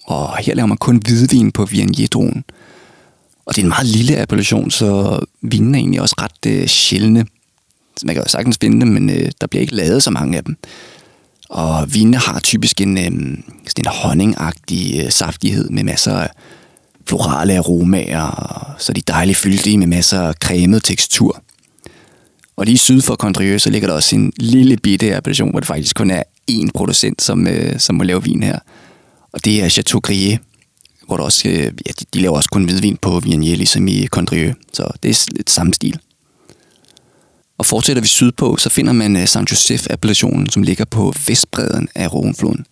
Og 0.03 0.37
her 0.37 0.55
laver 0.55 0.67
man 0.67 0.77
kun 0.77 1.01
hvidvin 1.05 1.51
på 1.51 1.65
Viognier-druen. 1.65 2.43
Og 3.45 3.55
det 3.55 3.61
er 3.61 3.65
en 3.65 3.69
meget 3.69 3.87
lille 3.87 4.17
appellation, 4.17 4.71
så 4.71 5.19
vinen 5.41 5.75
er 5.75 5.79
egentlig 5.79 6.01
også 6.01 6.15
ret 6.21 6.51
øh, 6.51 6.67
sjældne. 6.67 7.25
Så 7.97 8.05
man 8.05 8.15
kan 8.15 8.23
jo 8.23 8.29
sagtens 8.29 8.57
finde 8.61 8.79
dem, 8.79 8.87
men 8.87 9.09
øh, 9.09 9.31
der 9.41 9.47
bliver 9.47 9.61
ikke 9.61 9.75
lavet 9.75 10.03
så 10.03 10.11
mange 10.11 10.37
af 10.37 10.43
dem. 10.43 10.57
Og 11.49 11.93
vinene 11.93 12.17
har 12.17 12.39
typisk 12.39 12.81
en, 12.81 12.97
øh, 12.97 13.37
sådan 13.67 13.85
en 13.85 13.91
honningagtig 13.91 15.01
øh, 15.03 15.11
saftighed 15.11 15.69
med 15.69 15.83
masser 15.83 16.13
af 16.13 16.29
florale 17.07 17.57
aromaer, 17.57 18.75
så 18.79 18.93
de 18.93 18.99
er 18.99 19.13
dejligt 19.13 19.37
fyldige 19.37 19.77
med 19.77 19.87
masser 19.87 20.21
af 20.21 20.33
cremet 20.33 20.83
tekstur. 20.83 21.43
Og 22.55 22.65
lige 22.65 22.77
syd 22.77 23.01
for 23.01 23.15
Condrieu, 23.15 23.59
så 23.59 23.69
ligger 23.69 23.87
der 23.87 23.95
også 23.95 24.15
en 24.15 24.33
lille 24.37 24.77
bitte 24.77 25.15
appellation, 25.15 25.51
hvor 25.51 25.59
det 25.59 25.67
faktisk 25.67 25.95
kun 25.95 26.11
er 26.11 26.23
én 26.51 26.69
producent, 26.73 27.21
som, 27.21 27.47
øh, 27.47 27.79
som 27.79 27.95
må 27.95 28.03
lave 28.03 28.23
vin 28.23 28.43
her. 28.43 28.59
Og 29.33 29.45
det 29.45 29.63
er 29.63 29.69
Chateau 29.69 30.00
Grier, 30.00 30.38
hvor 31.07 31.17
der 31.17 31.23
også, 31.23 31.50
øh, 31.50 31.59
ja, 31.63 31.91
de, 32.00 32.05
de 32.13 32.21
laver 32.21 32.35
også 32.35 32.50
kun 32.50 32.63
hvidvin 32.63 32.97
på 32.97 33.19
Viognier, 33.19 33.55
ligesom 33.55 33.88
i 33.88 34.07
Condrieu. 34.07 34.53
Så 34.73 34.91
det 35.03 35.12
er 35.12 35.25
lidt 35.35 35.50
samme 35.50 35.73
stil. 35.73 36.00
Og 37.57 37.65
fortsætter 37.65 38.01
vi 38.01 38.07
sydpå, 38.07 38.57
så 38.57 38.69
finder 38.69 38.93
man 38.93 39.15
øh, 39.15 39.27
San 39.27 39.47
Josef-appellationen, 39.51 40.50
som 40.50 40.63
ligger 40.63 40.85
på 40.85 41.13
vestbredden 41.27 41.89
af 41.95 42.07
Rhônefloden. 42.07 42.63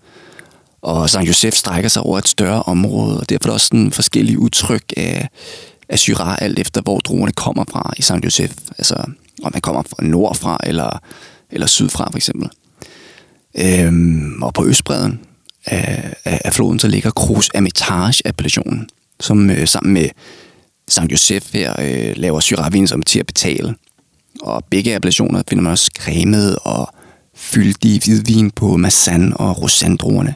Og 0.82 1.10
San 1.10 1.24
Josef 1.24 1.54
strækker 1.54 1.90
sig 1.90 2.04
over 2.04 2.18
et 2.18 2.28
større 2.28 2.64
område, 2.64 3.20
og 3.20 3.30
derfor 3.30 3.44
er 3.44 3.50
der 3.50 3.54
også 3.54 3.68
sådan 3.68 3.92
forskellige 3.92 4.40
udtryk 4.40 4.94
af, 4.98 5.30
af 5.90 6.00
Syrah, 6.00 6.38
alt 6.42 6.60
efter 6.60 6.82
hvor 6.82 7.00
druerne 7.00 7.32
kommer 7.32 7.64
fra 7.72 7.94
i 7.98 8.02
San 8.02 8.24
Josef. 8.24 8.54
Altså 8.78 8.96
om 9.44 9.52
man 9.54 9.62
kommer 9.62 9.82
fra 9.82 10.04
nordfra 10.04 10.58
eller, 10.64 11.00
eller 11.50 11.68
sydfra 11.68 12.10
for 12.12 12.18
eksempel. 12.18 12.50
Øhm, 13.58 14.44
og 14.44 14.54
på 14.54 14.66
østbredden 14.66 15.20
af, 15.66 16.14
af, 16.26 16.42
af 16.46 16.54
floden, 16.54 16.80
så 16.80 16.88
ligger 16.88 17.12
Cruz 17.12 17.50
Hermitage-appellationen, 17.56 18.88
som 19.20 19.50
øh, 19.50 19.68
sammen 19.68 19.94
med 19.94 20.10
St. 20.88 21.12
Joseph 21.12 21.46
her 21.54 21.76
øh, 21.80 22.14
laver 22.16 22.40
syravin 22.40 22.88
som 22.88 23.02
til 23.02 23.20
at 23.20 23.28
betale. 23.28 23.76
Og 24.42 24.64
begge 24.70 24.96
appellationer 24.96 25.44
finder 25.50 25.62
man 25.62 25.72
også 25.72 25.92
cremet 26.00 26.58
og 26.62 26.94
fyldig 27.36 28.02
hvidvin 28.06 28.52
på 28.52 28.78
Massan 28.78 29.34
og 29.36 29.62
Rosandruerne. 29.62 30.36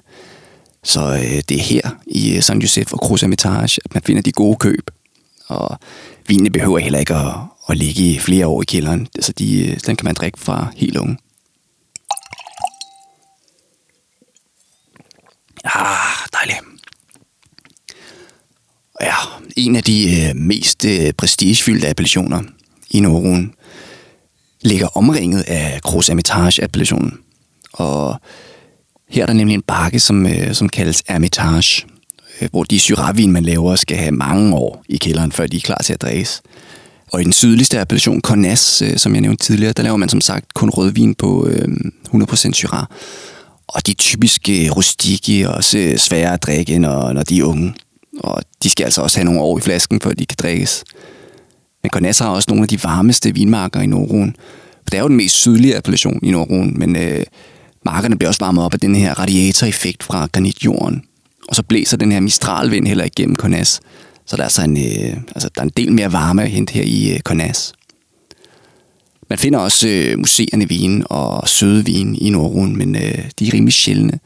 Så 0.83 1.13
øh, 1.13 1.41
det 1.49 1.57
er 1.57 1.61
her 1.61 1.89
i 2.07 2.35
øh, 2.35 2.41
St. 2.41 2.53
Joseph 2.61 2.93
og 2.93 2.99
Cruz 3.07 3.21
Hermitage, 3.21 3.79
at 3.85 3.93
man 3.93 4.03
finder 4.05 4.21
de 4.21 4.31
gode 4.31 4.55
køb. 4.55 4.91
Og 5.47 5.77
vinene 6.27 6.49
behøver 6.49 6.79
heller 6.79 6.99
ikke 6.99 7.15
at, 7.15 7.33
at 7.69 7.77
ligge 7.77 8.01
i 8.01 8.19
flere 8.19 8.47
år 8.47 8.61
i 8.61 8.65
kælderen. 8.65 9.07
Så 9.19 9.31
de, 9.31 9.67
øh, 9.67 9.77
den 9.85 9.95
kan 9.95 10.05
man 10.05 10.13
drikke 10.13 10.39
fra 10.39 10.67
helt 10.75 10.97
unge. 10.97 11.17
Ah, 15.65 16.27
dejligt. 16.33 16.59
Ja, 19.01 19.15
en 19.57 19.75
af 19.75 19.83
de 19.83 20.27
øh, 20.27 20.35
mest 20.35 20.85
øh, 20.85 21.13
prestigefyldte 21.17 21.89
appellationer 21.89 22.41
i 22.91 22.99
Norden 22.99 23.53
ligger 24.61 24.97
omringet 24.97 25.43
af 25.47 25.81
Gros 25.81 26.07
Hermitage-appellationen. 26.07 27.19
Og 27.73 28.21
her 29.09 29.21
er 29.21 29.25
der 29.25 29.33
nemlig 29.33 29.53
en 29.53 29.61
bakke, 29.61 29.99
som, 29.99 30.25
øh, 30.25 30.53
som 30.53 30.69
kaldes 30.69 31.03
Hermitage, 31.07 31.85
øh, 32.41 32.49
hvor 32.51 32.63
de 32.63 32.79
syravin, 32.79 33.31
man 33.31 33.43
laver, 33.43 33.75
skal 33.75 33.97
have 33.97 34.11
mange 34.11 34.55
år 34.55 34.83
i 34.89 34.97
kælderen, 34.97 35.31
før 35.31 35.47
de 35.47 35.57
er 35.57 35.61
klar 35.61 35.81
til 35.83 35.93
at 35.93 36.01
drikkes. 36.01 36.41
Og 37.11 37.21
i 37.21 37.23
den 37.23 37.33
sydligste 37.33 37.79
appellation, 37.79 38.21
Cornas, 38.21 38.81
øh, 38.81 38.97
som 38.97 39.13
jeg 39.13 39.21
nævnte 39.21 39.45
tidligere, 39.45 39.73
der 39.73 39.83
laver 39.83 39.97
man 39.97 40.09
som 40.09 40.21
sagt 40.21 40.53
kun 40.53 40.69
rødvin 40.69 41.15
på 41.15 41.47
øh, 41.47 41.67
100% 42.13 42.51
Syrah. 42.51 42.85
Og 43.67 43.87
de 43.87 43.91
er 43.91 43.95
typisk 43.95 44.41
rustikke 44.49 45.49
og 45.49 45.63
svære 45.97 46.33
at 46.33 46.43
drikke, 46.43 46.79
når, 46.79 47.13
når 47.13 47.23
de 47.23 47.39
er 47.39 47.43
unge. 47.43 47.73
Og 48.19 48.43
de 48.63 48.69
skal 48.69 48.83
altså 48.83 49.01
også 49.01 49.17
have 49.17 49.25
nogle 49.25 49.41
år 49.41 49.57
i 49.57 49.61
flasken, 49.61 50.01
før 50.01 50.11
de 50.11 50.25
kan 50.25 50.37
drikkes. 50.39 50.83
Men 51.83 51.89
Cornas 51.89 52.19
har 52.19 52.29
også 52.29 52.45
nogle 52.49 52.63
af 52.63 52.67
de 52.67 52.83
varmeste 52.83 53.33
vinmarker 53.33 53.81
i 53.81 53.85
Nordruen. 53.85 54.35
For 54.83 54.89
det 54.89 54.97
er 54.97 55.01
jo 55.01 55.07
den 55.07 55.17
mest 55.17 55.35
sydlige 55.35 55.77
appellation 55.77 56.19
i 56.23 56.31
Nordruen, 56.31 56.79
men 56.79 56.95
øh, 56.95 57.23
markerne 57.85 58.17
bliver 58.17 58.29
også 58.29 58.45
varmet 58.45 58.63
op 58.63 58.73
af 58.73 58.79
den 58.79 58.95
her 58.95 59.19
radiatoreffekt 59.19 60.03
fra 60.03 60.27
granitjorden. 60.31 61.03
Og 61.47 61.55
så 61.55 61.63
blæser 61.63 61.97
den 61.97 62.11
her 62.11 62.19
mistralvind 62.19 62.87
heller 62.87 63.05
igennem 63.05 63.35
Cornas. 63.35 63.79
Så 64.25 64.35
der 64.35 64.41
er, 64.41 64.45
altså 64.45 64.61
en, 64.61 64.77
øh, 64.77 65.17
altså, 65.35 65.49
der 65.55 65.61
er 65.61 65.65
en 65.65 65.71
del 65.77 65.91
mere 65.91 66.11
varme 66.11 66.43
at 66.43 66.49
hente 66.49 66.73
her 66.73 66.83
i 66.83 67.13
øh, 67.13 67.19
Cornas. 67.19 67.73
Man 69.29 69.39
finder 69.39 69.59
også 69.59 69.87
øh, 69.87 70.19
museerne 70.19 70.69
vin 70.69 71.03
og 71.09 71.49
søde 71.49 71.85
vin 71.85 72.15
i 72.15 72.29
Nordruen, 72.29 72.77
men 72.77 72.95
øh, 72.95 73.29
de 73.39 73.47
er 73.47 73.53
rimelig 73.53 73.73
sjældne. 73.73 74.19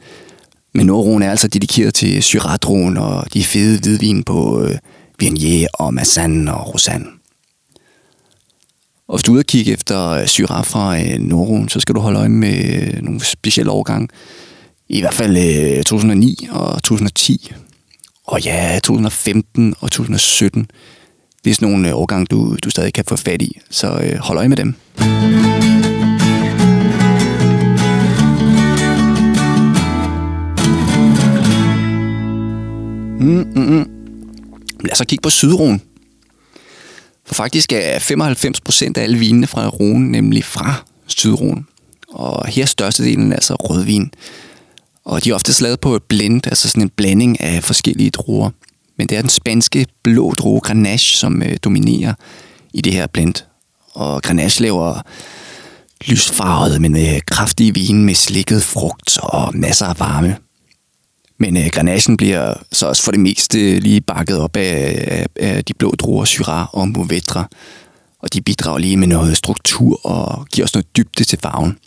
Men 0.74 0.86
Nordruen 0.86 1.22
er 1.22 1.30
altså 1.30 1.48
dedikeret 1.48 1.94
til 1.94 2.22
Syradroen 2.22 2.96
og 2.96 3.34
de 3.34 3.44
fede 3.44 3.78
hvidvin 3.78 4.22
på 4.22 4.62
øh, 4.62 4.78
Viognier 5.18 5.68
og 5.74 5.94
Massan 5.94 6.48
og 6.48 6.74
Rosanne. 6.74 7.06
Og 9.08 9.16
hvis 9.16 9.24
du 9.24 9.32
er 9.32 9.34
ude 9.34 9.40
og 9.40 9.46
kigge 9.46 9.72
efter 9.72 10.08
øh, 10.08 10.26
Syrah 10.26 10.64
fra 10.64 11.00
øh, 11.00 11.18
Nordruen, 11.18 11.68
så 11.68 11.80
skal 11.80 11.94
du 11.94 12.00
holde 12.00 12.18
øje 12.18 12.28
med 12.28 12.94
øh, 12.94 13.02
nogle 13.02 13.24
specielle 13.24 13.70
årgange. 13.70 14.08
I 14.88 15.00
hvert 15.00 15.14
fald 15.14 15.36
øh, 15.36 15.82
2009 15.84 16.48
og 16.50 16.82
2010. 16.82 17.52
Og 18.24 18.40
ja, 18.42 18.80
2015 18.84 19.74
og 19.80 19.90
2017. 19.90 20.70
Det 21.44 21.50
er 21.50 21.54
sådan 21.54 21.68
nogle 21.68 21.88
øh, 21.88 21.94
årgange, 21.94 22.26
du, 22.26 22.56
du 22.64 22.70
stadig 22.70 22.92
kan 22.92 23.04
få 23.08 23.16
fat 23.16 23.42
i. 23.42 23.60
Så 23.70 23.86
øh, 23.86 24.18
hold 24.18 24.38
øje 24.38 24.48
med 24.48 24.56
dem. 24.56 24.74
Mm, 33.20 33.52
mm, 33.54 33.62
mm. 33.62 33.90
Lad 34.80 34.92
os 34.92 34.98
så 34.98 35.04
kigge 35.04 35.22
på 35.22 35.30
Sydruen. 35.30 35.82
For 37.26 37.34
faktisk 37.34 37.72
er 37.72 37.98
95% 37.98 38.92
af 38.96 39.02
alle 39.02 39.18
vinene 39.18 39.46
fra 39.46 39.68
Rhone 39.68 40.10
nemlig 40.10 40.44
fra 40.44 40.74
Sydruen. 41.06 41.66
Og 42.08 42.46
her 42.46 42.62
er 42.62 42.66
størstedelen 42.66 43.32
altså 43.32 43.54
rødvin. 43.54 44.12
Og 45.04 45.24
de 45.24 45.30
er 45.30 45.34
ofte 45.34 45.62
lavet 45.62 45.80
på 45.80 45.96
et 45.96 46.02
blend, 46.02 46.46
altså 46.46 46.68
sådan 46.68 46.82
en 46.82 46.90
blanding 46.96 47.40
af 47.40 47.64
forskellige 47.64 48.10
druer. 48.10 48.50
Men 49.00 49.08
det 49.08 49.16
er 49.16 49.22
den 49.22 49.30
spanske 49.30 49.86
blå 50.02 50.32
droge 50.32 50.60
Grenache, 50.60 51.16
som 51.16 51.42
øh, 51.42 51.56
dominerer 51.64 52.14
i 52.74 52.80
det 52.80 52.92
her 52.92 53.06
blend. 53.06 53.34
Og 53.92 54.22
Grenache 54.22 54.62
laver 54.62 55.02
lysfarvet, 56.06 56.80
men 56.80 56.96
øh, 56.96 57.20
kraftige 57.26 57.74
vin 57.74 58.04
med 58.04 58.14
slikket 58.14 58.62
frugt 58.62 59.18
og 59.22 59.56
masser 59.56 59.86
af 59.86 59.98
varme. 59.98 60.36
Men 61.38 61.56
øh, 61.56 61.66
Grenachen 61.72 62.16
bliver 62.16 62.54
så 62.72 62.86
også 62.86 63.02
for 63.02 63.10
det 63.10 63.20
meste 63.20 63.80
lige 63.80 64.00
bakket 64.00 64.38
op 64.38 64.56
af, 64.56 65.04
af, 65.08 65.26
af 65.36 65.64
de 65.64 65.74
blå 65.74 65.94
druer 65.98 66.24
Syrah 66.24 66.74
og 66.74 66.88
Mouvetre. 66.88 67.44
Og 68.22 68.32
de 68.32 68.40
bidrager 68.40 68.78
lige 68.78 68.96
med 68.96 69.08
noget 69.08 69.36
struktur 69.36 70.06
og 70.06 70.46
giver 70.46 70.64
os 70.64 70.74
noget 70.74 70.96
dybde 70.96 71.24
til 71.24 71.38
farven. 71.42 71.78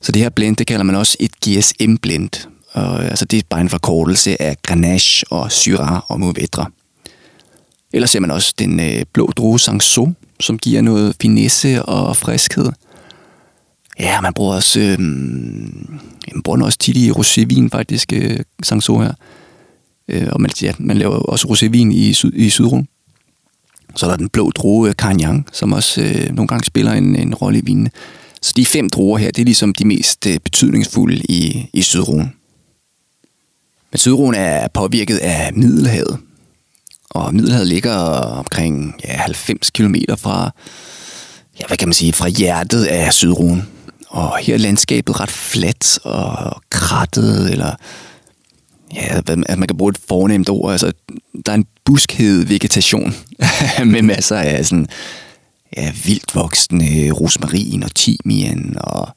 Så 0.00 0.12
det 0.12 0.22
her 0.22 0.30
blend, 0.30 0.56
det 0.56 0.66
kalder 0.66 0.84
man 0.84 0.94
også 0.94 1.16
et 1.20 1.32
GSM-blend. 1.46 2.48
Og, 2.76 3.04
øh, 3.04 3.10
altså 3.10 3.24
det 3.24 3.38
er 3.38 3.42
bare 3.50 3.60
en 3.60 3.68
forkortelse 3.68 4.42
af 4.42 4.56
Grenache 4.62 5.24
og 5.30 5.52
Syrah 5.52 6.10
og 6.10 6.20
Mouvetre. 6.20 6.66
Ellers 7.92 8.10
ser 8.10 8.20
man 8.20 8.30
også 8.30 8.54
den 8.58 8.80
øh, 8.80 9.04
blå 9.12 9.32
drue 9.36 9.60
Sanso, 9.60 10.12
som 10.40 10.58
giver 10.58 10.80
noget 10.80 11.16
finesse 11.20 11.82
og 11.82 12.16
friskhed. 12.16 12.72
Ja, 14.00 14.20
man 14.20 14.34
bruger 14.34 14.54
også, 14.54 14.80
øh, 14.80 14.98
man 14.98 16.42
bruger 16.44 16.64
også 16.64 16.78
tit 16.78 16.96
i 16.96 17.10
rosévin 17.10 17.68
faktisk, 17.72 18.12
øh, 18.12 18.40
Sanso 18.62 18.98
her. 18.98 19.12
Øh, 20.08 20.28
og 20.32 20.40
man, 20.40 20.50
ja, 20.62 20.72
man 20.78 20.96
laver 20.96 21.14
også 21.14 21.48
rosévin 21.48 21.92
i, 21.92 22.12
syd, 22.12 22.32
i 22.34 22.50
Sydrum. 22.50 22.88
Så 23.94 24.06
er 24.06 24.10
der 24.10 24.16
den 24.16 24.28
blå 24.28 24.50
drue 24.50 24.88
øh, 24.88 24.94
Carignan, 24.94 25.44
som 25.52 25.72
også 25.72 26.02
øh, 26.02 26.34
nogle 26.34 26.48
gange 26.48 26.64
spiller 26.64 26.92
en, 26.92 27.16
en 27.16 27.34
rolle 27.34 27.58
i 27.58 27.62
vinene. 27.64 27.90
Så 28.42 28.52
de 28.56 28.66
fem 28.66 28.90
druer 28.90 29.18
her, 29.18 29.30
det 29.30 29.42
er 29.42 29.44
ligesom 29.44 29.74
de 29.74 29.84
mest 29.84 30.26
øh, 30.26 30.38
betydningsfulde 30.44 31.22
i, 31.28 31.70
i 31.72 31.82
Sydruen. 31.82 32.35
Men 33.92 33.98
Sydruen 33.98 34.34
er 34.34 34.68
påvirket 34.68 35.18
af 35.18 35.52
Middelhavet. 35.54 36.18
Og 37.10 37.34
Middelhavet 37.34 37.66
ligger 37.66 37.96
omkring 38.38 38.94
ja, 39.04 39.16
90 39.16 39.70
km 39.70 39.94
fra, 40.18 40.50
ja, 41.60 41.66
hvad 41.66 41.76
kan 41.76 41.88
man 41.88 41.94
sige, 41.94 42.12
fra 42.12 42.28
hjertet 42.28 42.84
af 42.84 43.12
Sydruen. 43.12 43.68
Og 44.08 44.38
her 44.38 44.54
er 44.54 44.58
landskabet 44.58 45.20
ret 45.20 45.30
fladt 45.30 45.98
og 46.04 46.62
krattet, 46.70 47.50
eller 47.50 47.74
ja, 48.94 49.18
at 49.18 49.30
altså, 49.30 49.56
man 49.56 49.68
kan 49.68 49.76
bruge 49.76 49.90
et 49.90 50.00
fornemt 50.08 50.48
ord. 50.48 50.72
Altså, 50.72 50.92
der 51.46 51.52
er 51.52 51.56
en 51.56 51.66
buskhed 51.84 52.44
vegetation 52.44 53.14
med 53.92 54.02
masser 54.02 54.36
af 54.36 54.66
sådan, 54.66 54.86
ja, 55.76 55.92
vildt 56.04 56.34
voksende 56.34 57.10
rosmarin 57.10 57.82
og 57.82 57.94
timian 57.94 58.76
og 58.80 59.08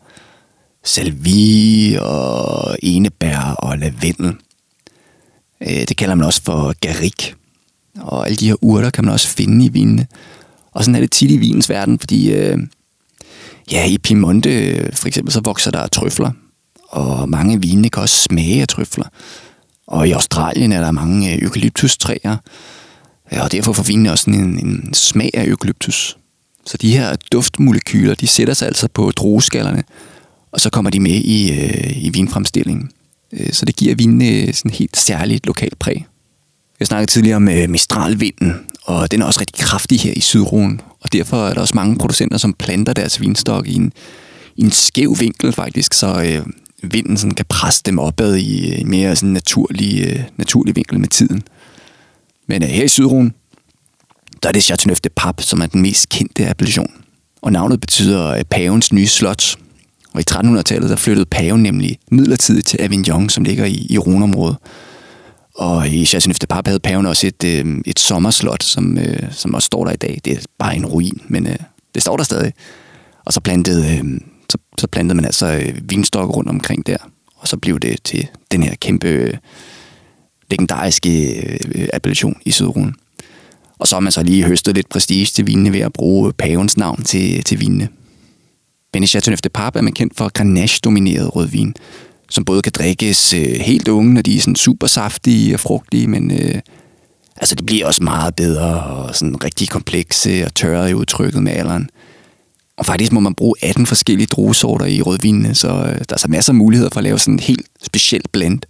salvi 0.84 1.98
og 2.02 2.78
enebær 2.84 3.40
og 3.40 3.78
lavendel. 3.78 4.36
Øh, 5.64 5.88
det 5.88 5.98
kalder 5.98 6.16
man 6.16 6.26
også 6.26 6.42
for 6.44 6.74
garik. 6.80 7.36
Og 8.00 8.26
alle 8.26 8.38
de 8.38 8.48
her 8.48 8.64
urter 8.64 8.90
kan 8.90 9.06
man 9.06 9.14
også 9.14 9.28
finde 9.28 9.66
i 9.66 9.70
vinene. 9.70 10.08
Og 10.72 10.84
sådan 10.84 10.96
er 10.96 11.00
det 11.00 11.12
tit 11.12 11.32
i 11.32 11.38
vinens 11.38 11.70
verden, 11.70 12.00
fordi 12.00 12.32
øh, 12.32 12.58
ja, 13.72 13.86
i 13.86 13.98
Piemonte 13.98 14.70
øh, 14.70 14.94
for 14.94 15.08
eksempel, 15.08 15.34
så 15.34 15.42
vokser 15.44 15.72
der 15.72 15.88
trøfler. 15.88 16.32
Og 16.90 17.30
mange 17.30 17.54
af 17.54 17.64
vinene 17.64 17.90
kan 17.90 18.02
også 18.02 18.24
smage 18.24 18.62
af 18.62 18.68
trøfler. 18.68 19.06
Og 19.88 20.08
i 20.08 20.12
Australien 20.12 20.72
er 20.72 20.82
der 20.82 20.92
mange 20.92 21.34
øh, 21.34 21.42
eukalyptustræer. 21.42 22.38
Ja, 23.32 23.44
og 23.44 23.52
derfor 23.52 23.74
får 23.74 23.84
vinene 23.84 24.12
også 24.12 24.30
en, 24.30 24.68
en 24.68 24.94
smag 24.94 25.30
af 25.34 25.46
eukalyptus. 25.48 26.18
Så 26.66 26.78
de 26.78 26.98
her 26.98 27.16
duftmolekyler, 27.32 28.16
de 28.16 28.28
sætter 28.28 28.54
sig 28.54 28.68
altså 28.68 28.88
på 28.94 29.12
drueskallerne, 29.12 29.84
og 30.52 30.60
så 30.60 30.70
kommer 30.70 30.92
de 30.92 31.00
med 31.00 31.12
i, 31.12 31.52
øh, 31.52 32.06
i 32.06 32.10
vinfremstillingen. 32.10 32.92
Øh, 33.34 33.54
så 33.54 33.66
det 33.66 33.76
giver 33.76 33.96
vinene 33.96 34.30
øh, 34.30 34.54
sådan 34.54 34.72
helt 34.72 34.98
særligt 34.98 35.46
lokalt 35.46 35.80
præg. 35.80 36.06
Jeg 36.80 36.88
snakkede 36.88 37.12
tidligere 37.12 37.36
om 37.36 37.50
øh, 37.50 37.70
mistralvinden, 37.70 38.56
og 38.84 39.12
den 39.12 39.22
er 39.22 39.26
også 39.26 39.40
rigtig 39.40 39.66
kraftig 39.66 40.00
her 40.00 40.14
i 40.16 40.20
Sydruen. 40.20 40.82
Og 41.02 41.14
derfor 41.14 41.48
er 41.48 41.54
der 41.54 41.62
også 41.62 41.76
mange 41.76 41.98
producenter, 41.98 42.38
som 42.38 42.54
planter 42.54 42.94
deres 42.94 43.22
vinstok 43.22 43.68
i 43.68 43.76
en, 43.76 43.94
i 44.56 44.62
en 44.62 44.72
skæv 44.72 45.16
vinkel 45.20 45.54
faktisk, 45.54 45.94
så 45.94 46.22
øh, 46.22 46.46
vinden 46.92 47.18
sådan 47.18 47.36
kan 47.36 47.46
presse 47.50 47.82
dem 47.86 48.00
opad 48.00 48.36
i 48.36 48.82
en 48.82 48.90
mere 48.90 49.16
sådan 49.16 49.30
naturlig, 49.30 50.04
øh, 50.08 50.24
naturlig 50.38 50.76
vinkel 50.76 51.00
med 51.00 51.08
tiden. 51.08 51.44
Men 52.48 52.64
øh, 52.64 52.70
her 52.70 52.84
i 52.84 52.88
Sydruen, 52.88 53.34
der 54.44 54.50
er 54.50 54.54
det 54.54 54.64
Chateauneuf 54.64 55.00
de 55.00 55.10
Pape, 55.10 55.44
som 55.44 55.62
er 55.62 55.66
den 55.66 55.82
mest 55.82 56.10
kendte 56.10 56.48
appellation. 56.48 56.92
Og 57.42 57.52
navnet 57.52 57.82
betyder 57.82 58.28
øh, 58.28 58.44
pavens 58.44 58.94
nye 58.94 59.08
slot. 59.08 59.58
Og 60.14 60.22
i 60.22 60.24
1300-tallet, 60.32 60.90
der 60.90 60.96
flyttede 60.96 61.26
paven 61.26 61.64
nemlig 61.64 62.00
midlertidigt 62.12 62.68
til 62.68 62.82
Avignon, 62.82 63.30
som 63.30 63.44
ligger 63.44 63.66
i, 63.66 63.88
i 63.90 63.98
Rhoneområdet. 63.98 64.58
Og 65.56 65.90
i 65.90 66.06
Chateauneuf 66.06 66.40
de 66.40 66.48
Pape 66.48 66.70
havde 66.70 66.80
paven 66.80 67.06
også 67.06 67.28
et, 67.28 67.44
øh, 67.44 67.82
et 67.86 68.00
sommerslot, 68.00 68.64
som, 68.64 68.98
øh, 68.98 69.32
som 69.32 69.54
også 69.54 69.66
står 69.66 69.86
der 69.86 69.92
i 69.92 69.96
dag. 69.96 70.22
Det 70.26 70.34
er 70.38 70.42
bare 70.60 70.76
en 70.76 70.86
ruin, 70.86 71.22
men 71.28 71.48
øh, 71.48 71.56
det 71.94 72.02
står 72.02 72.18
der 72.18 72.24
stadig. 72.24 72.54
Og 73.26 73.34
så 73.34 73.40
plantede 73.42 73.98
øh, 73.98 74.20
så, 74.50 74.58
så 74.78 74.88
plantede 74.88 75.16
man 75.16 75.26
altså 75.26 75.46
øh, 75.46 75.90
vinstokke 75.90 76.34
rundt 76.34 76.50
omkring 76.50 76.88
der. 76.88 76.98
Og 77.36 77.48
så 77.48 77.58
blev 77.58 77.80
det 77.80 78.04
til 78.04 78.28
den 78.52 78.64
her 78.64 78.76
kæmpe 78.76 79.08
øh, 79.08 79.34
legendariske 80.52 81.42
øh, 81.76 81.88
appellation 81.94 82.36
i 82.46 82.52
Sydruen. 82.52 82.96
Og 83.80 83.88
så 83.88 83.96
har 83.96 84.00
man 84.00 84.12
så 84.12 84.24
lige 84.24 84.44
høstet 84.44 84.76
lidt 84.76 84.90
prestige 84.90 85.26
til 85.26 85.48
vinene 85.48 85.74
ved 85.74 85.80
at 85.80 85.94
bruge 85.94 86.34
pavens 86.34 86.78
navn 86.78 87.04
til, 87.04 87.44
til 87.44 87.60
vinene. 87.60 87.88
Men 88.94 89.04
i 89.04 89.06
de 89.06 89.50
Pape 89.50 89.80
er 89.80 89.84
man 89.84 89.94
kendt 89.94 90.18
for 90.18 90.30
Grenache-domineret 90.34 91.36
rødvin, 91.36 91.74
som 92.30 92.46
både 92.46 92.62
kan 92.62 92.72
drikkes 92.76 93.34
øh, 93.34 93.42
helt 93.42 93.88
unge, 93.88 94.14
når 94.14 94.22
de 94.22 94.38
er 94.38 94.42
sådan 94.42 94.56
super 94.56 94.88
saftige 94.88 95.54
og 95.54 95.60
frugtige, 95.60 96.08
men 96.08 96.32
øh, 96.32 96.62
altså, 97.38 97.56
de 97.56 97.64
bliver 97.64 97.86
også 97.86 98.04
meget 98.04 98.36
bedre 98.36 98.84
og 98.84 99.16
sådan 99.16 99.44
rigtig 99.44 99.70
komplekse 99.70 100.46
og 100.46 100.56
tørre 100.56 100.90
i 100.90 100.94
udtrykket 100.94 101.44
med 101.44 101.52
alderen. 101.52 101.90
Og 102.78 102.86
faktisk 102.86 103.12
må 103.12 103.20
man 103.20 103.36
bruge 103.36 103.56
18 103.62 103.86
forskellige 103.86 104.28
druesorter 104.28 104.86
i 104.86 105.02
rødvinene, 105.02 105.56
så 105.56 105.68
øh, 105.68 106.00
der 106.10 106.16
er 106.16 106.18
så 106.18 106.28
masser 106.28 106.54
af 106.54 106.56
muligheder 106.56 106.90
for 106.94 106.98
at 106.98 107.04
lave 107.04 107.20
sådan 107.20 107.34
en 107.34 107.40
helt 107.40 107.66
speciel 107.84 108.22
blend. 108.32 108.62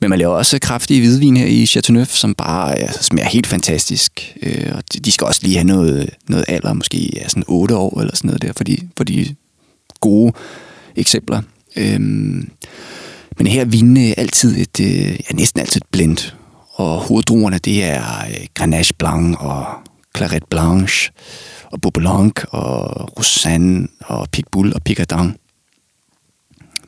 Men 0.00 0.10
man 0.10 0.18
laver 0.18 0.34
også 0.34 0.58
kraftige 0.58 1.00
hvidvin 1.00 1.36
her 1.36 1.46
i 1.46 1.66
Chateauneuf, 1.66 2.08
som 2.08 2.34
bare 2.34 2.68
ja, 2.68 2.92
smager 2.92 3.28
helt 3.28 3.46
fantastisk. 3.46 4.36
Øh, 4.42 4.72
og 4.74 4.82
de 5.04 5.12
skal 5.12 5.26
også 5.26 5.40
lige 5.42 5.56
have 5.56 5.66
noget, 5.66 6.10
noget 6.28 6.44
alder, 6.48 6.72
måske 6.72 7.10
ja, 7.16 7.28
sådan 7.28 7.44
8 7.46 7.76
år 7.76 8.00
eller 8.00 8.16
sådan 8.16 8.28
noget 8.28 8.42
der, 8.42 8.52
for 8.56 8.64
de, 8.64 8.78
for 8.96 9.04
de 9.04 9.34
gode 10.00 10.32
eksempler. 10.96 11.42
Øhm, 11.76 12.50
men 13.38 13.46
her 13.46 13.60
er 13.60 13.64
vinene 13.64 14.18
altid 14.18 14.58
et, 14.58 14.80
øh, 14.80 15.20
ja, 15.20 15.34
næsten 15.34 15.60
altid 15.60 15.80
et 15.80 15.86
blend. 15.92 16.32
Og 16.72 17.00
hoveddruerne, 17.00 17.58
det 17.58 17.84
er 17.84 18.02
øh, 18.28 18.46
Grenache 18.54 18.94
Blanc 18.98 19.36
og 19.40 19.64
Claret 20.16 20.44
Blanche 20.50 21.12
og 21.72 21.80
Beaublanc 21.80 22.44
og 22.50 23.18
Roussanne 23.18 23.88
og 24.00 24.28
Picbull 24.32 24.74
og 24.74 24.82
Picardin. 24.82 25.36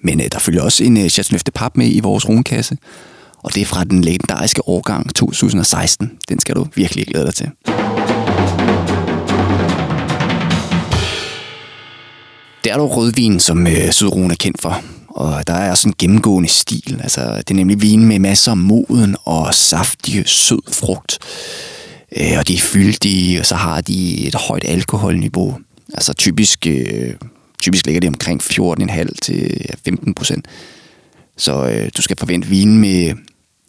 Men 0.00 0.20
øh, 0.20 0.26
der 0.32 0.38
følger 0.38 0.62
også 0.62 0.84
en 0.84 0.96
øh, 0.96 1.08
Chateauneuf 1.08 1.42
de 1.42 1.50
Pape 1.50 1.78
med 1.78 1.94
i 1.94 2.00
vores 2.00 2.28
runkasse, 2.28 2.76
og 3.42 3.54
det 3.54 3.60
er 3.60 3.66
fra 3.66 3.84
den 3.84 4.04
legendariske 4.04 4.68
årgang 4.68 5.14
2016. 5.14 6.18
Den 6.28 6.38
skal 6.38 6.54
du 6.54 6.66
virkelig 6.74 7.06
glæde 7.06 7.26
dig 7.26 7.34
til. 7.34 7.50
Det 12.64 12.72
er 12.72 12.76
dog 12.76 12.96
rødvin, 12.96 13.40
som 13.40 13.66
øh, 13.66 13.90
Sydruen 13.90 14.30
er 14.30 14.34
kendt 14.34 14.60
for. 14.60 14.82
Og 15.08 15.46
der 15.46 15.54
er 15.54 15.70
også 15.70 15.88
en 15.88 15.94
gennemgående 15.98 16.48
stil. 16.48 17.00
Altså, 17.02 17.36
det 17.36 17.50
er 17.50 17.54
nemlig 17.54 17.82
vin 17.82 18.04
med 18.04 18.18
masser 18.18 18.50
af 18.50 18.56
moden 18.56 19.16
og 19.24 19.54
saftig, 19.54 20.28
sød 20.28 20.72
frugt. 20.72 21.18
Øh, 22.16 22.38
og 22.38 22.48
de 22.48 22.54
er 22.54 22.58
fyldige, 22.58 23.40
og 23.40 23.46
så 23.46 23.54
har 23.54 23.80
de 23.80 24.26
et 24.26 24.34
højt 24.34 24.64
alkoholniveau. 24.64 25.58
Altså 25.94 26.12
typisk, 26.12 26.66
øh, 26.66 27.14
typisk 27.58 27.86
ligger 27.86 28.00
det 28.00 28.08
omkring 28.08 28.42
14,5 28.42 29.08
til 29.22 29.66
15 29.84 30.14
procent. 30.14 30.46
Så 31.36 31.66
øh, 31.68 31.90
du 31.96 32.02
skal 32.02 32.16
forvente 32.18 32.48
vin 32.48 32.78
med 32.78 33.14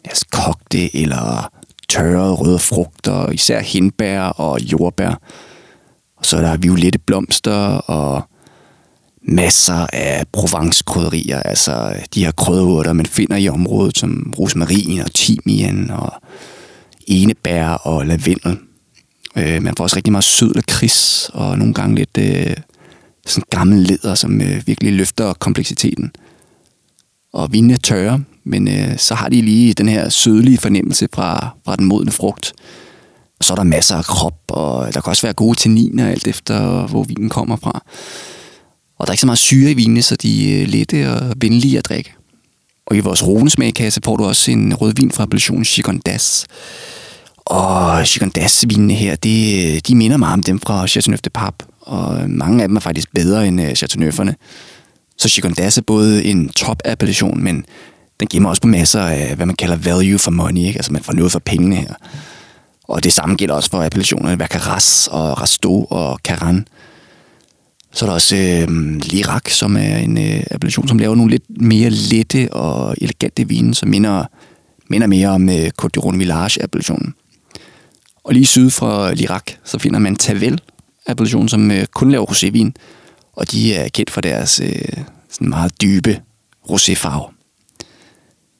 altså, 0.05 0.25
kogte 0.31 0.95
eller 0.95 1.51
tørrede 1.89 2.33
røde 2.33 2.59
frugter, 2.59 3.31
især 3.31 3.59
hindbær 3.59 4.21
og 4.21 4.59
jordbær. 4.61 5.21
Og 6.17 6.25
så 6.25 6.37
er 6.37 6.41
der 6.41 6.57
violette 6.57 6.99
blomster 6.99 7.77
og 7.77 8.23
masser 9.23 9.87
af 9.93 10.23
Provence-krydderier, 10.31 11.39
altså 11.39 11.95
de 12.13 12.25
her 12.25 12.31
krydderurter, 12.31 12.93
man 12.93 13.05
finder 13.05 13.37
i 13.37 13.49
området, 13.49 13.97
som 13.97 14.33
rosmarin 14.39 14.99
og 14.99 15.13
timian 15.13 15.89
og 15.89 16.13
enebær 17.07 17.67
og 17.67 18.05
lavendel. 18.05 18.57
Øh, 19.35 19.63
man 19.63 19.75
får 19.77 19.83
også 19.83 19.95
rigtig 19.95 20.11
meget 20.11 20.23
sød 20.23 20.53
kris 20.67 21.29
og 21.33 21.57
nogle 21.57 21.73
gange 21.73 21.95
lidt 21.95 22.17
øh, 22.19 22.55
sådan 23.25 23.43
gammel 23.49 23.79
leder, 23.79 24.15
som 24.15 24.41
øh, 24.41 24.67
virkelig 24.67 24.93
løfter 24.93 25.33
kompleksiteten. 25.33 26.11
Og 27.33 27.53
vinen 27.53 27.71
er 27.71 27.77
tørre, 27.77 28.23
men 28.43 28.67
øh, 28.67 28.97
så 28.97 29.15
har 29.15 29.29
de 29.29 29.41
lige 29.41 29.73
den 29.73 29.89
her 29.89 30.09
sødlige 30.09 30.57
fornemmelse 30.57 31.07
fra, 31.13 31.49
fra 31.65 31.75
den 31.75 31.85
modne 31.85 32.11
frugt. 32.11 32.53
Og 33.39 33.45
så 33.45 33.53
er 33.53 33.55
der 33.55 33.63
masser 33.63 33.95
af 33.95 34.05
krop, 34.05 34.39
og 34.49 34.93
der 34.93 35.01
kan 35.01 35.09
også 35.09 35.21
være 35.21 35.33
gode 35.33 35.59
tanniner, 35.59 36.09
alt 36.09 36.27
efter 36.27 36.87
hvor 36.87 37.03
vinen 37.03 37.29
kommer 37.29 37.55
fra. 37.55 37.83
Og 39.03 39.07
der 39.07 39.11
er 39.11 39.13
ikke 39.13 39.21
så 39.21 39.25
meget 39.25 39.39
syre 39.39 39.71
i 39.71 39.73
vinene, 39.73 40.01
så 40.01 40.15
de 40.15 40.61
er 40.61 40.67
lette 40.67 41.11
og 41.13 41.33
venlige 41.37 41.77
at 41.77 41.85
drikke. 41.85 42.13
Og 42.85 42.95
i 42.95 42.99
vores 42.99 43.27
ronesmagkasse 43.27 44.01
får 44.05 44.17
du 44.17 44.25
også 44.25 44.51
en 44.51 44.75
rødvin 44.75 45.11
fra 45.11 45.23
appellationen 45.23 45.65
Chicondas. 45.65 46.45
Og 47.37 48.07
Chicondas-vinene 48.07 48.93
her, 48.93 49.15
de, 49.15 49.63
øh, 49.65 49.81
de 49.87 49.95
minder 49.95 50.17
meget 50.17 50.33
om 50.33 50.43
dem 50.43 50.59
fra 50.59 50.87
Chateauneuf 50.87 51.21
de 51.21 51.29
Pape. 51.29 51.65
Og 51.81 52.29
mange 52.29 52.61
af 52.63 52.67
dem 52.67 52.75
er 52.75 52.79
faktisk 52.79 53.13
bedre 53.13 53.47
end 53.47 53.61
øh, 53.61 53.75
Chateauneuferne. 53.75 54.35
Så 55.17 55.29
Chicondas 55.29 55.77
er 55.77 55.81
både 55.81 56.23
en 56.23 56.49
top-appellation, 56.49 57.43
men 57.43 57.65
den 58.19 58.27
giver 58.27 58.41
mig 58.41 58.49
også 58.49 58.61
på 58.61 58.67
masser 58.67 59.01
af, 59.01 59.35
hvad 59.35 59.45
man 59.45 59.55
kalder 59.55 59.75
value 59.75 60.19
for 60.19 60.31
money. 60.31 60.61
Ikke? 60.61 60.77
Altså 60.77 60.93
man 60.93 61.03
får 61.03 61.13
noget 61.13 61.31
for 61.31 61.39
pengene 61.39 61.75
her. 61.75 61.93
Og 62.83 63.03
det 63.03 63.13
samme 63.13 63.35
gælder 63.35 63.55
også 63.55 63.69
for 63.69 63.83
appellationerne 63.83 64.39
Vacaras 64.39 65.09
og 65.11 65.41
Rasto 65.41 65.83
og 65.83 66.19
Caran. 66.23 66.67
Så 67.93 68.05
er 68.05 68.09
der 68.09 68.13
også 68.13 68.35
øh, 68.35 68.67
Lirac, 69.01 69.51
som 69.51 69.77
er 69.77 69.97
en 69.97 70.17
øh, 70.17 70.43
appellation, 70.51 70.87
som 70.87 70.99
laver 70.99 71.15
nogle 71.15 71.31
lidt 71.31 71.61
mere 71.61 71.89
lette 71.89 72.53
og 72.53 72.95
elegante 73.01 73.47
vine, 73.47 73.75
som 73.75 73.89
minder, 73.89 74.25
minder 74.89 75.07
mere 75.07 75.27
om 75.27 75.49
øh, 75.49 75.71
Côte 75.81 75.99
Rhône 75.99 76.17
Village-appellationen. 76.17 77.13
Og 78.23 78.33
lige 78.33 78.45
syd 78.45 78.69
for 78.69 79.11
Lirac, 79.11 79.43
så 79.63 79.79
finder 79.79 79.99
man 79.99 80.15
Tavel, 80.15 80.61
appellation, 81.07 81.49
som 81.49 81.71
øh, 81.71 81.85
kun 81.85 82.11
laver 82.11 82.25
rosévin, 82.25 82.71
og 83.33 83.51
de 83.51 83.73
er 83.73 83.89
kendt 83.89 84.11
for 84.11 84.21
deres 84.21 84.59
øh, 84.63 85.03
sådan 85.29 85.49
meget 85.49 85.81
dybe 85.81 86.21
roséfarve. 86.69 87.33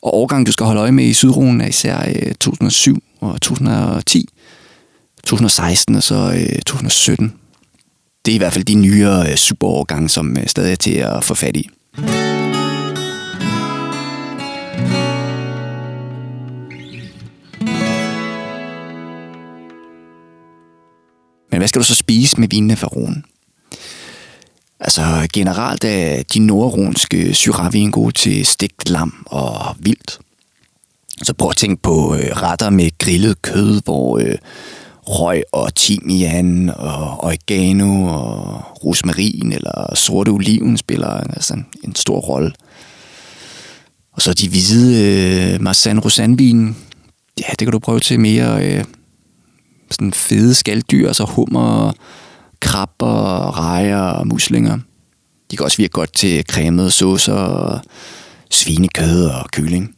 Og 0.02 0.16
årgangen, 0.16 0.46
du 0.46 0.52
skal 0.52 0.66
holde 0.66 0.82
øje 0.82 0.92
med 0.92 1.06
i 1.06 1.14
Sydroen, 1.14 1.62
er 1.62 1.68
især 1.68 2.06
øh, 2.08 2.36
2007 2.36 3.04
og 3.20 3.42
2010, 3.42 4.30
2016 5.24 5.96
og 5.96 6.04
så 6.04 6.16
øh, 6.16 6.62
2017 6.62 7.34
det 8.26 8.32
er 8.32 8.36
i 8.36 8.38
hvert 8.38 8.54
fald 8.54 8.66
de 8.66 8.76
nyere 8.76 9.30
øh, 9.32 9.36
superårgange, 9.36 10.10
som 10.10 10.38
øh, 10.38 10.48
stadig 10.48 10.72
er 10.72 10.76
til 10.76 10.94
at 10.94 11.24
få 11.24 11.34
fat 11.34 11.58
i. 11.58 11.70
Men 21.52 21.58
hvad 21.58 21.68
skal 21.68 21.80
du 21.80 21.86
så 21.86 21.96
spise 21.96 22.40
med 22.40 22.48
vinene 22.48 22.76
fra 22.76 22.88
Rhône? 22.88 23.22
Altså 24.80 25.28
generelt 25.34 25.84
er 25.84 26.24
de 26.24 26.40
nordronske 26.40 27.34
syravin 27.34 27.92
gode 27.92 28.12
til 28.12 28.46
stegt 28.46 28.90
lam 28.90 29.26
og 29.26 29.76
vildt. 29.80 30.20
Så 31.24 31.34
prøv 31.34 31.50
at 31.50 31.58
tænke 31.58 31.82
på 31.82 32.16
øh, 32.16 32.42
retter 32.42 32.70
med 32.70 32.98
grillet 32.98 33.42
kød, 33.42 33.82
hvor 33.84 34.18
øh, 34.18 34.36
røg 35.08 35.44
og 35.52 35.76
timian 35.76 36.70
og 36.70 37.24
oregano 37.24 38.06
og 38.06 38.64
rosmarin 38.86 39.52
eller 39.52 39.96
sorte 39.96 40.30
oliven 40.30 40.78
spiller 40.78 41.08
altså 41.08 41.58
en 41.84 41.96
stor 41.96 42.20
rolle. 42.20 42.52
Og 44.12 44.22
så 44.22 44.34
de 44.34 44.50
hvide 44.50 45.54
øh, 45.54 45.62
Marsan 45.62 46.00
rosanvin, 46.00 46.76
ja, 47.40 47.46
det 47.50 47.58
kan 47.58 47.72
du 47.72 47.80
prøve 47.80 48.00
til 48.00 48.20
mere 48.20 48.66
øh, 48.66 48.84
sådan 49.92 50.14
fede 50.14 50.56
skalddyr, 50.56 51.08
altså 51.08 51.24
hummer, 51.24 51.92
krabber, 52.60 53.60
rejer 53.60 54.02
og 54.02 54.28
muslinger. 54.28 54.80
De 55.52 55.58
kan 55.58 55.64
også 55.64 55.78
virke 55.78 55.92
godt 55.92 56.14
til 56.14 56.44
cremede 56.50 56.92
saucer 56.92 57.34
og 57.34 57.82
svinekød 58.52 59.26
og 59.26 59.52
kylling. 59.52 59.96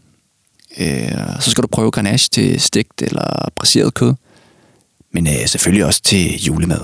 Øh, 0.77 1.11
så 1.39 1.51
skal 1.51 1.61
du 1.61 1.67
prøve 1.67 1.91
ganache 1.91 2.29
til 2.31 2.61
stegt 2.61 3.01
eller 3.01 3.49
presseret 3.55 3.93
kød. 3.93 4.13
Men 5.15 5.27
øh, 5.27 5.47
selvfølgelig 5.47 5.85
også 5.85 6.01
til 6.01 6.43
julemad. 6.43 6.81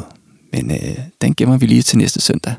Men 0.54 0.72
øh, 0.72 0.98
den 1.22 1.36
gemmer 1.36 1.58
vi 1.58 1.66
lige 1.66 1.82
til 1.82 1.98
næste 1.98 2.22
søndag. 2.22 2.54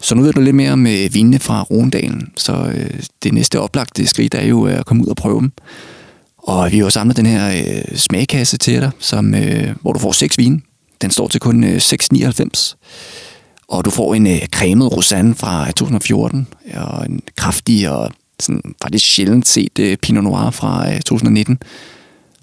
Så 0.00 0.14
nu 0.14 0.22
ved 0.22 0.32
du 0.32 0.40
lidt 0.40 0.56
mere 0.56 0.72
om 0.72 0.86
øh, 0.86 1.14
vinene 1.14 1.38
fra 1.38 1.62
Rondalen, 1.62 2.32
så 2.36 2.72
øh, 2.74 3.00
det 3.22 3.32
næste 3.32 3.60
oplagte 3.60 4.06
skridt 4.06 4.34
er 4.34 4.46
jo 4.46 4.66
øh, 4.66 4.78
at 4.78 4.86
komme 4.86 5.02
ud 5.02 5.08
og 5.08 5.16
prøve 5.16 5.40
dem. 5.40 5.52
Og 6.38 6.72
vi 6.72 6.76
har 6.76 6.84
jo 6.84 6.90
samlet 6.90 7.16
den 7.16 7.26
her 7.26 7.48
øh, 7.48 7.98
smagkasse 7.98 8.56
til 8.56 8.80
dig, 8.80 8.90
som, 8.98 9.34
øh, 9.34 9.74
hvor 9.80 9.92
du 9.92 9.98
får 9.98 10.12
seks 10.12 10.38
vine. 10.38 10.60
Den 11.02 11.10
står 11.10 11.28
til 11.28 11.40
kun 11.40 11.64
øh, 11.64 11.76
6,99. 11.76 12.74
Og 13.68 13.84
du 13.84 13.90
får 13.90 14.14
en 14.14 14.26
øh, 14.26 14.46
cremet 14.46 14.96
Rosanne 14.96 15.34
fra 15.34 15.66
2014, 15.66 16.46
og 16.74 17.06
en 17.06 17.20
kraftig 17.36 17.90
og 17.90 18.10
sådan, 18.40 18.74
faktisk 18.82 19.06
sjældent 19.06 19.48
set 19.48 19.78
øh, 19.78 19.96
Pinot 19.96 20.24
Noir 20.24 20.50
fra 20.50 20.92
øh, 20.92 21.00
2019 21.00 21.58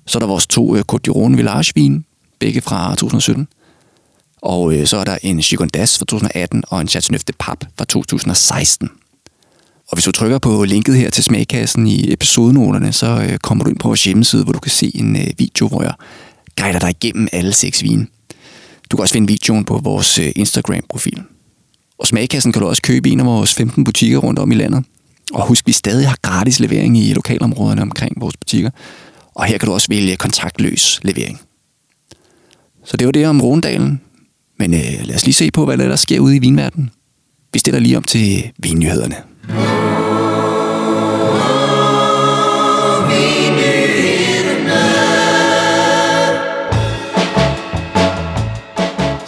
så 0.06 0.18
er 0.18 0.20
der 0.20 0.28
vores 0.28 0.48
to 0.48 0.76
øh, 0.76 0.84
Côte 0.92 1.00
d'Iron 1.08 1.36
Village 1.36 1.72
vin, 1.76 2.06
begge 2.40 2.62
fra 2.62 2.96
2017. 2.96 3.48
Og 4.42 4.74
øh, 4.74 4.88
så 4.88 4.98
er 4.98 5.04
der 5.04 5.18
en 5.22 5.42
Chigondas 5.42 5.98
fra 5.98 6.06
2018 6.06 6.64
og 6.68 6.82
en 6.82 6.88
Chateauneuf 6.88 7.24
de 7.24 7.34
Pape 7.40 7.68
fra 7.78 7.86
2016. 7.86 8.90
Og 9.88 9.96
hvis 9.96 10.06
du 10.06 10.12
trykker 10.12 10.40
på 10.40 10.64
linket 10.64 10.96
her 10.96 11.10
til 11.10 11.24
smagkassen 11.24 11.88
i 11.88 12.14
episodenoterne, 12.14 12.94
så 12.94 13.28
øh, 13.30 13.38
kommer 13.38 13.64
du 13.64 13.70
ind 13.70 13.80
på 13.80 13.88
vores 13.88 14.04
hjemmeside, 14.04 14.44
hvor 14.44 14.54
du 14.54 14.60
kan 14.60 14.72
se 14.72 14.92
en 14.96 15.16
øh, 15.16 15.28
video, 15.38 15.68
hvor 15.68 15.84
jeg 15.84 15.94
guider 16.62 16.80
dig 16.80 16.90
igennem 16.90 17.28
alle 17.32 17.54
seks 17.54 17.84
vine. 17.84 18.08
Du 18.92 18.98
kan 18.98 19.02
også 19.02 19.14
finde 19.14 19.28
videoen 19.28 19.66
på 19.66 19.78
vores 19.84 20.20
øh, 20.20 20.32
Instagram-profil. 20.36 21.24
Og 21.98 22.08
smagkassen 22.08 22.52
kan 22.52 22.62
du 22.62 22.68
også 22.68 22.82
købe 22.82 23.10
i 23.10 23.12
en 23.12 23.20
af 23.20 23.26
vores 23.26 23.54
15 23.54 23.84
butikker 23.84 24.18
rundt 24.18 24.40
om 24.40 24.52
i 24.52 24.56
landet. 24.56 24.84
Og 25.34 25.48
husk, 25.48 25.68
vi 25.68 25.72
stadig 25.72 26.08
har 26.08 26.18
gratis 26.22 26.60
levering 26.60 26.98
i 26.98 27.14
lokalområderne 27.14 27.82
omkring 27.82 28.22
vores 28.22 28.38
butikker. 28.38 28.70
Og 29.36 29.46
her 29.46 29.58
kan 29.58 29.68
du 29.68 29.74
også 29.74 29.88
vælge 29.90 30.16
kontaktløs 30.16 31.00
levering. 31.04 31.40
Så 32.86 32.98
det 32.98 33.06
var 33.06 33.12
det 33.12 33.28
om 33.28 33.42
Rondalen. 33.42 34.02
Men 34.60 34.74
øh, 34.74 34.94
lad 35.04 35.16
os 35.16 35.26
lige 35.26 35.34
se 35.34 35.52
på, 35.52 35.66
hvad 35.66 35.78
der 35.78 35.96
sker 35.96 36.20
ude 36.20 36.36
i 36.36 36.40
vinverdenen. 36.40 36.92
Vi 37.54 37.60
stiller 37.60 37.80
lige 37.80 37.98
om 37.98 38.04
til 38.04 38.52
vinnyhederne. 38.58 39.16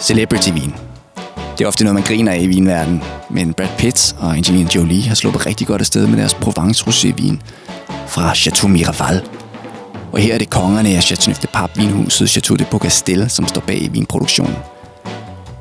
Celebrity-vin. 0.00 0.74
Det 1.58 1.64
er 1.64 1.68
ofte 1.68 1.84
noget, 1.84 1.94
man 1.94 2.02
griner 2.02 2.32
af 2.32 2.40
i 2.40 2.46
vinverdenen, 2.46 3.02
men 3.30 3.54
Brad 3.54 3.68
Pitt 3.78 4.16
og 4.18 4.36
Angelina 4.36 4.70
Jolie 4.74 5.02
har 5.02 5.14
sluppet 5.14 5.46
rigtig 5.46 5.66
godt 5.66 5.80
afsted 5.80 6.06
med 6.06 6.18
deres 6.18 6.34
Provence 6.34 6.84
Rosé-vin 6.84 7.36
fra 8.06 8.34
Chateau 8.34 8.68
Miraval. 8.68 9.37
Og 10.12 10.18
her 10.18 10.34
er 10.34 10.38
det 10.38 10.50
kongerne 10.50 10.88
af 10.88 11.02
Chateauneuf 11.02 11.38
de 11.38 11.46
Pape 11.46 11.72
vinhuset 11.76 12.30
Chateau 12.30 12.56
de 12.56 12.64
Pocastel, 12.64 13.30
som 13.30 13.48
står 13.48 13.60
bag 13.60 13.88
vinproduktionen. 13.92 14.56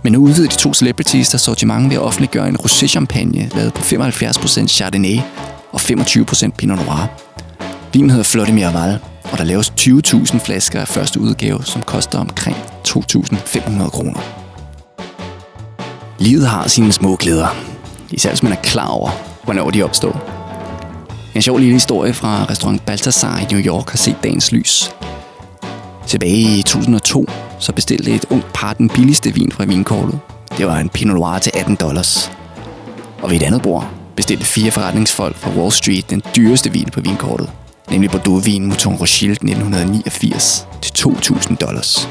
Men 0.03 0.13
nu 0.13 0.19
udvider 0.19 0.49
de 0.49 0.55
to 0.55 0.73
celebrities 0.73 1.29
der 1.29 1.37
sortiment 1.37 1.89
ved 1.89 1.97
at 1.97 2.01
offentliggøre 2.01 2.49
en 2.49 2.57
rosé-champagne 2.59 3.55
lavet 3.55 3.73
på 3.73 3.81
75% 3.81 4.67
Chardonnay 4.67 5.17
og 5.71 5.79
25% 5.81 6.49
Pinot 6.57 6.85
Noir. 6.85 7.07
Vinen 7.93 8.09
hedder 8.09 8.23
Flotte 8.23 8.53
Miraval, 8.53 8.99
og 9.31 9.37
der 9.37 9.43
laves 9.43 9.73
20.000 9.79 10.39
flasker 10.39 10.81
af 10.81 10.87
første 10.87 11.19
udgave, 11.19 11.63
som 11.63 11.81
koster 11.81 12.19
omkring 12.19 12.57
2.500 12.87 13.89
kroner. 13.89 14.19
Livet 16.19 16.47
har 16.47 16.67
sine 16.67 16.91
små 16.91 17.15
glæder, 17.15 17.55
især 18.11 18.29
hvis 18.29 18.43
man 18.43 18.51
er 18.51 18.61
klar 18.63 18.87
over, 18.87 19.09
hvornår 19.43 19.69
de 19.69 19.83
opstår. 19.83 20.36
En 21.37 21.41
sjov 21.41 21.57
lille 21.57 21.73
historie 21.73 22.13
fra 22.13 22.45
restaurant 22.49 22.85
Baltasar 22.85 23.39
i 23.39 23.45
New 23.51 23.61
York 23.65 23.89
har 23.89 23.97
set 23.97 24.23
dagens 24.23 24.51
lys. 24.51 24.91
Tilbage 26.07 26.57
i 26.59 26.61
2002 26.61 27.25
så 27.59 27.73
bestilte 27.73 28.11
et 28.11 28.25
ungt 28.29 28.53
par 28.53 28.73
den 28.73 28.89
billigste 28.89 29.33
vin 29.33 29.51
fra 29.51 29.65
vinkortet. 29.65 30.19
Det 30.57 30.67
var 30.67 30.77
en 30.77 30.89
Pinot 30.89 31.15
Noir 31.15 31.39
til 31.39 31.51
18 31.55 31.75
dollars. 31.75 32.31
Og 33.21 33.29
ved 33.29 33.37
et 33.37 33.43
andet 33.43 33.61
bord 33.61 33.89
bestilte 34.15 34.45
fire 34.45 34.71
forretningsfolk 34.71 35.35
fra 35.35 35.51
Wall 35.51 35.71
Street 35.71 36.09
den 36.09 36.21
dyreste 36.35 36.71
vin 36.71 36.89
på 36.93 37.01
vinkortet, 37.01 37.49
nemlig 37.91 38.11
Bordeaux-vin 38.11 38.65
Mouton 38.65 38.95
Rothschild 38.95 39.31
1989 39.31 40.67
til 40.81 41.07
2.000 41.07 41.55
dollars. 41.55 42.09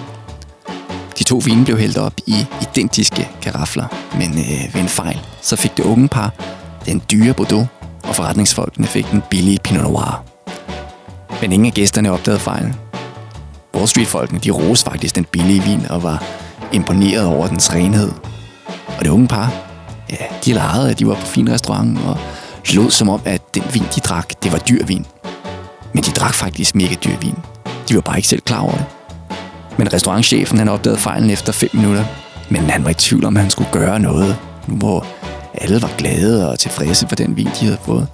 De 1.19 1.25
to 1.25 1.41
vine 1.45 1.65
blev 1.65 1.79
hældt 1.79 1.99
op 1.99 2.15
i 2.27 2.47
identiske 2.63 3.29
karafler, 3.43 3.87
men 4.19 4.31
øh, 4.31 4.75
ved 4.75 4.81
en 4.81 4.89
fejl, 4.89 5.19
så 5.43 5.57
fik 5.57 5.77
det 5.77 5.85
unge 5.85 6.09
par 6.09 6.33
den 6.87 7.03
dyre 7.11 7.35
Bordeaux, 7.35 7.67
og 8.17 8.25
forretningsfolkene 8.25 8.87
fik 8.87 9.11
den 9.11 9.23
billige 9.31 9.59
Pinot 9.65 9.83
Noir. 9.83 10.25
Men 11.41 11.53
ingen 11.53 11.67
af 11.67 11.73
gæsterne 11.73 12.13
opdagede 12.13 12.41
fejlen. 12.41 12.75
Wall 13.75 13.89
Street-folkene 13.89 14.39
de 14.39 14.51
roste 14.51 14.91
faktisk 14.91 15.17
den 15.17 15.25
billige 15.25 15.63
vin 15.63 15.87
og 15.91 16.03
var 16.03 16.25
imponeret 16.73 17.27
over 17.27 17.47
dens 17.47 17.75
renhed. 17.75 18.13
Og 18.99 19.05
det 19.05 19.09
unge 19.09 19.29
par, 19.29 19.53
ja, 20.11 20.17
de 20.45 20.53
legede, 20.53 20.91
at 20.91 20.99
de 20.99 21.07
var 21.07 21.15
på 21.15 21.27
fin 21.27 21.53
restaurant 21.53 21.99
og 22.07 22.19
lod 22.75 22.91
som 22.91 23.09
om, 23.09 23.21
at 23.25 23.55
den 23.55 23.63
vin, 23.73 23.85
de 23.95 24.01
drak, 24.01 24.33
det 24.43 24.53
var 24.53 24.59
dyr 24.59 24.85
vin. 24.85 25.07
Men 25.93 26.03
de 26.03 26.11
drak 26.11 26.35
faktisk 26.35 26.75
mega 26.75 26.95
dyr 26.95 27.17
vin. 27.21 27.39
De 27.89 27.95
var 27.95 28.01
bare 28.01 28.17
ikke 28.17 28.29
selv 28.29 28.43
klar 28.43 28.61
over 28.61 28.73
det. 28.73 28.87
Men 29.77 29.93
restaurantchefen 29.93 30.59
han 30.59 30.69
opdagede 30.69 30.99
fejlen 30.99 31.31
efter 31.31 31.53
5 31.53 31.71
minutter. 31.73 32.05
Men 32.49 32.71
han 32.71 32.85
var 32.85 32.91
i 32.91 32.95
tvivl 32.95 33.25
om, 33.25 33.37
at 33.37 33.43
han 33.43 33.51
skulle 33.51 33.71
gøre 33.73 33.99
noget, 34.01 34.37
nu 34.67 34.77
hvor 34.77 35.07
alle 35.61 35.83
var 35.83 35.91
glade 35.99 36.51
og 36.51 36.59
tilfredse 36.59 37.09
for 37.09 37.17
den 37.17 37.37
vin, 37.37 37.47
de 37.47 37.65
havde 37.65 37.79
fået. 37.85 38.09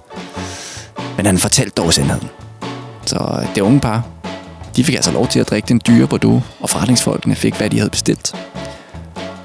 Men 1.17 1.25
han 1.25 1.37
fortalte 1.37 1.71
dog 1.81 1.93
sandheden. 1.93 2.29
Så 3.05 3.39
øh, 3.41 3.55
det 3.55 3.61
unge 3.61 3.79
par, 3.79 4.07
de 4.75 4.83
fik 4.83 4.95
altså 4.95 5.11
lov 5.11 5.27
til 5.27 5.39
at 5.39 5.49
drikke 5.49 5.67
den 5.67 5.81
dyre 5.87 6.07
Bordeaux, 6.07 6.43
og 6.59 6.69
forretningsfolkene 6.69 7.35
fik, 7.35 7.55
hvad 7.55 7.69
de 7.69 7.77
havde 7.77 7.89
bestilt. 7.89 8.35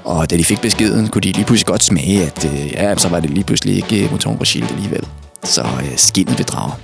Og 0.03 0.29
da 0.29 0.37
de 0.37 0.43
fik 0.43 0.61
beskeden, 0.61 1.07
kunne 1.07 1.21
de 1.21 1.31
lige 1.31 1.45
pludselig 1.45 1.67
godt 1.67 1.83
smage, 1.83 2.25
at 2.25 2.45
øh, 2.45 2.71
ja, 2.71 2.95
så 2.95 3.09
var 3.09 3.19
det 3.19 3.29
lige 3.29 3.43
pludselig 3.43 3.75
ikke 3.75 4.03
øh, 4.03 4.09
Mouton 4.11 4.35
Rothschild 4.35 4.71
alligevel. 4.71 5.07
Så 5.43 5.61
øh, 5.61 5.97
skinnet 5.97 6.37
bedrager. 6.37 6.79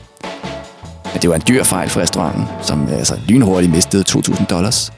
Men 1.14 1.22
det 1.22 1.30
var 1.30 1.36
en 1.36 1.44
dyr 1.48 1.64
fejl 1.64 1.90
for 1.90 2.02
restauranten, 2.02 2.46
som 2.62 2.88
øh, 2.88 2.98
altså, 2.98 3.16
lynhurtigt 3.28 3.72
mistede 3.72 4.04
2.000 4.10 4.46
dollars. 4.46 4.92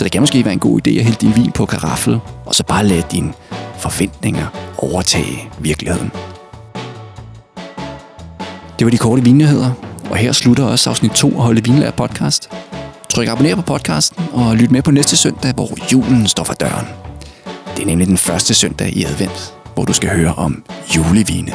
Så 0.00 0.04
det 0.04 0.12
kan 0.12 0.22
måske 0.22 0.44
være 0.44 0.52
en 0.52 0.58
god 0.58 0.80
idé 0.80 0.90
at 0.90 1.04
hælde 1.04 1.18
din 1.20 1.36
vin 1.36 1.52
på 1.52 1.66
karaffel, 1.66 2.20
og 2.46 2.54
så 2.54 2.64
bare 2.64 2.86
lade 2.86 3.02
dine 3.12 3.32
forventninger 3.78 4.46
overtage 4.78 5.48
virkeligheden. 5.58 6.10
Det 8.78 8.84
var 8.84 8.90
de 8.90 8.98
korte 8.98 9.24
vinnyheder, 9.24 9.70
og 10.10 10.16
her 10.16 10.32
slutter 10.32 10.64
også 10.64 10.90
afsnit 10.90 11.10
2 11.10 11.28
af 11.28 11.42
Holde 11.42 11.64
Vinlærer 11.64 11.90
podcast. 11.90 12.50
Tryk 13.10 13.28
abonner 13.28 13.56
på 13.56 13.62
podcasten 13.62 14.24
og 14.32 14.56
lyt 14.56 14.70
med 14.70 14.82
på 14.82 14.90
næste 14.90 15.16
søndag, 15.16 15.54
hvor 15.54 15.92
julen 15.92 16.26
står 16.26 16.44
for 16.44 16.54
døren. 16.54 16.86
Det 17.76 17.82
er 17.82 17.86
nemlig 17.86 18.06
den 18.06 18.18
første 18.18 18.54
søndag 18.54 18.96
i 18.96 19.04
advent, 19.04 19.54
hvor 19.74 19.84
du 19.84 19.92
skal 19.92 20.08
høre 20.08 20.34
om 20.34 20.64
julevine. 20.96 21.52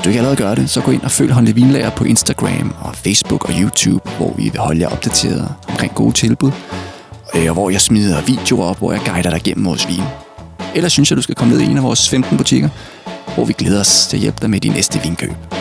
Hvis 0.00 0.04
du 0.04 0.10
ikke 0.10 0.18
allerede 0.18 0.36
gør 0.36 0.54
det, 0.54 0.70
så 0.70 0.80
gå 0.80 0.90
ind 0.90 1.02
og 1.02 1.10
følg 1.10 1.32
Håndelig 1.32 1.56
Vinlager 1.56 1.90
på 1.90 2.04
Instagram 2.04 2.74
og 2.80 2.96
Facebook 2.96 3.44
og 3.48 3.54
YouTube, 3.60 4.10
hvor 4.16 4.34
vi 4.36 4.42
vil 4.42 4.60
holde 4.60 4.80
jer 4.80 4.88
opdateret 4.88 5.48
omkring 5.68 5.94
gode 5.94 6.12
tilbud, 6.12 6.52
øh, 7.34 7.46
og 7.46 7.52
hvor 7.52 7.70
jeg 7.70 7.80
smider 7.80 8.22
videoer 8.22 8.66
op, 8.66 8.78
hvor 8.78 8.92
jeg 8.92 9.00
guider 9.06 9.30
dig 9.30 9.40
gennem 9.44 9.64
vores 9.64 9.88
vin. 9.88 10.02
Eller 10.74 10.88
synes 10.88 11.10
jeg, 11.10 11.16
du 11.16 11.22
skal 11.22 11.34
komme 11.34 11.54
ned 11.54 11.60
i 11.62 11.64
en 11.64 11.76
af 11.76 11.82
vores 11.82 12.08
15 12.08 12.36
butikker, 12.36 12.68
hvor 13.34 13.44
vi 13.44 13.52
glæder 13.52 13.80
os 13.80 14.06
til 14.06 14.16
at 14.16 14.20
hjælpe 14.20 14.38
dig 14.42 14.50
med 14.50 14.60
din 14.60 14.72
næste 14.72 15.00
vinkøb. 15.02 15.59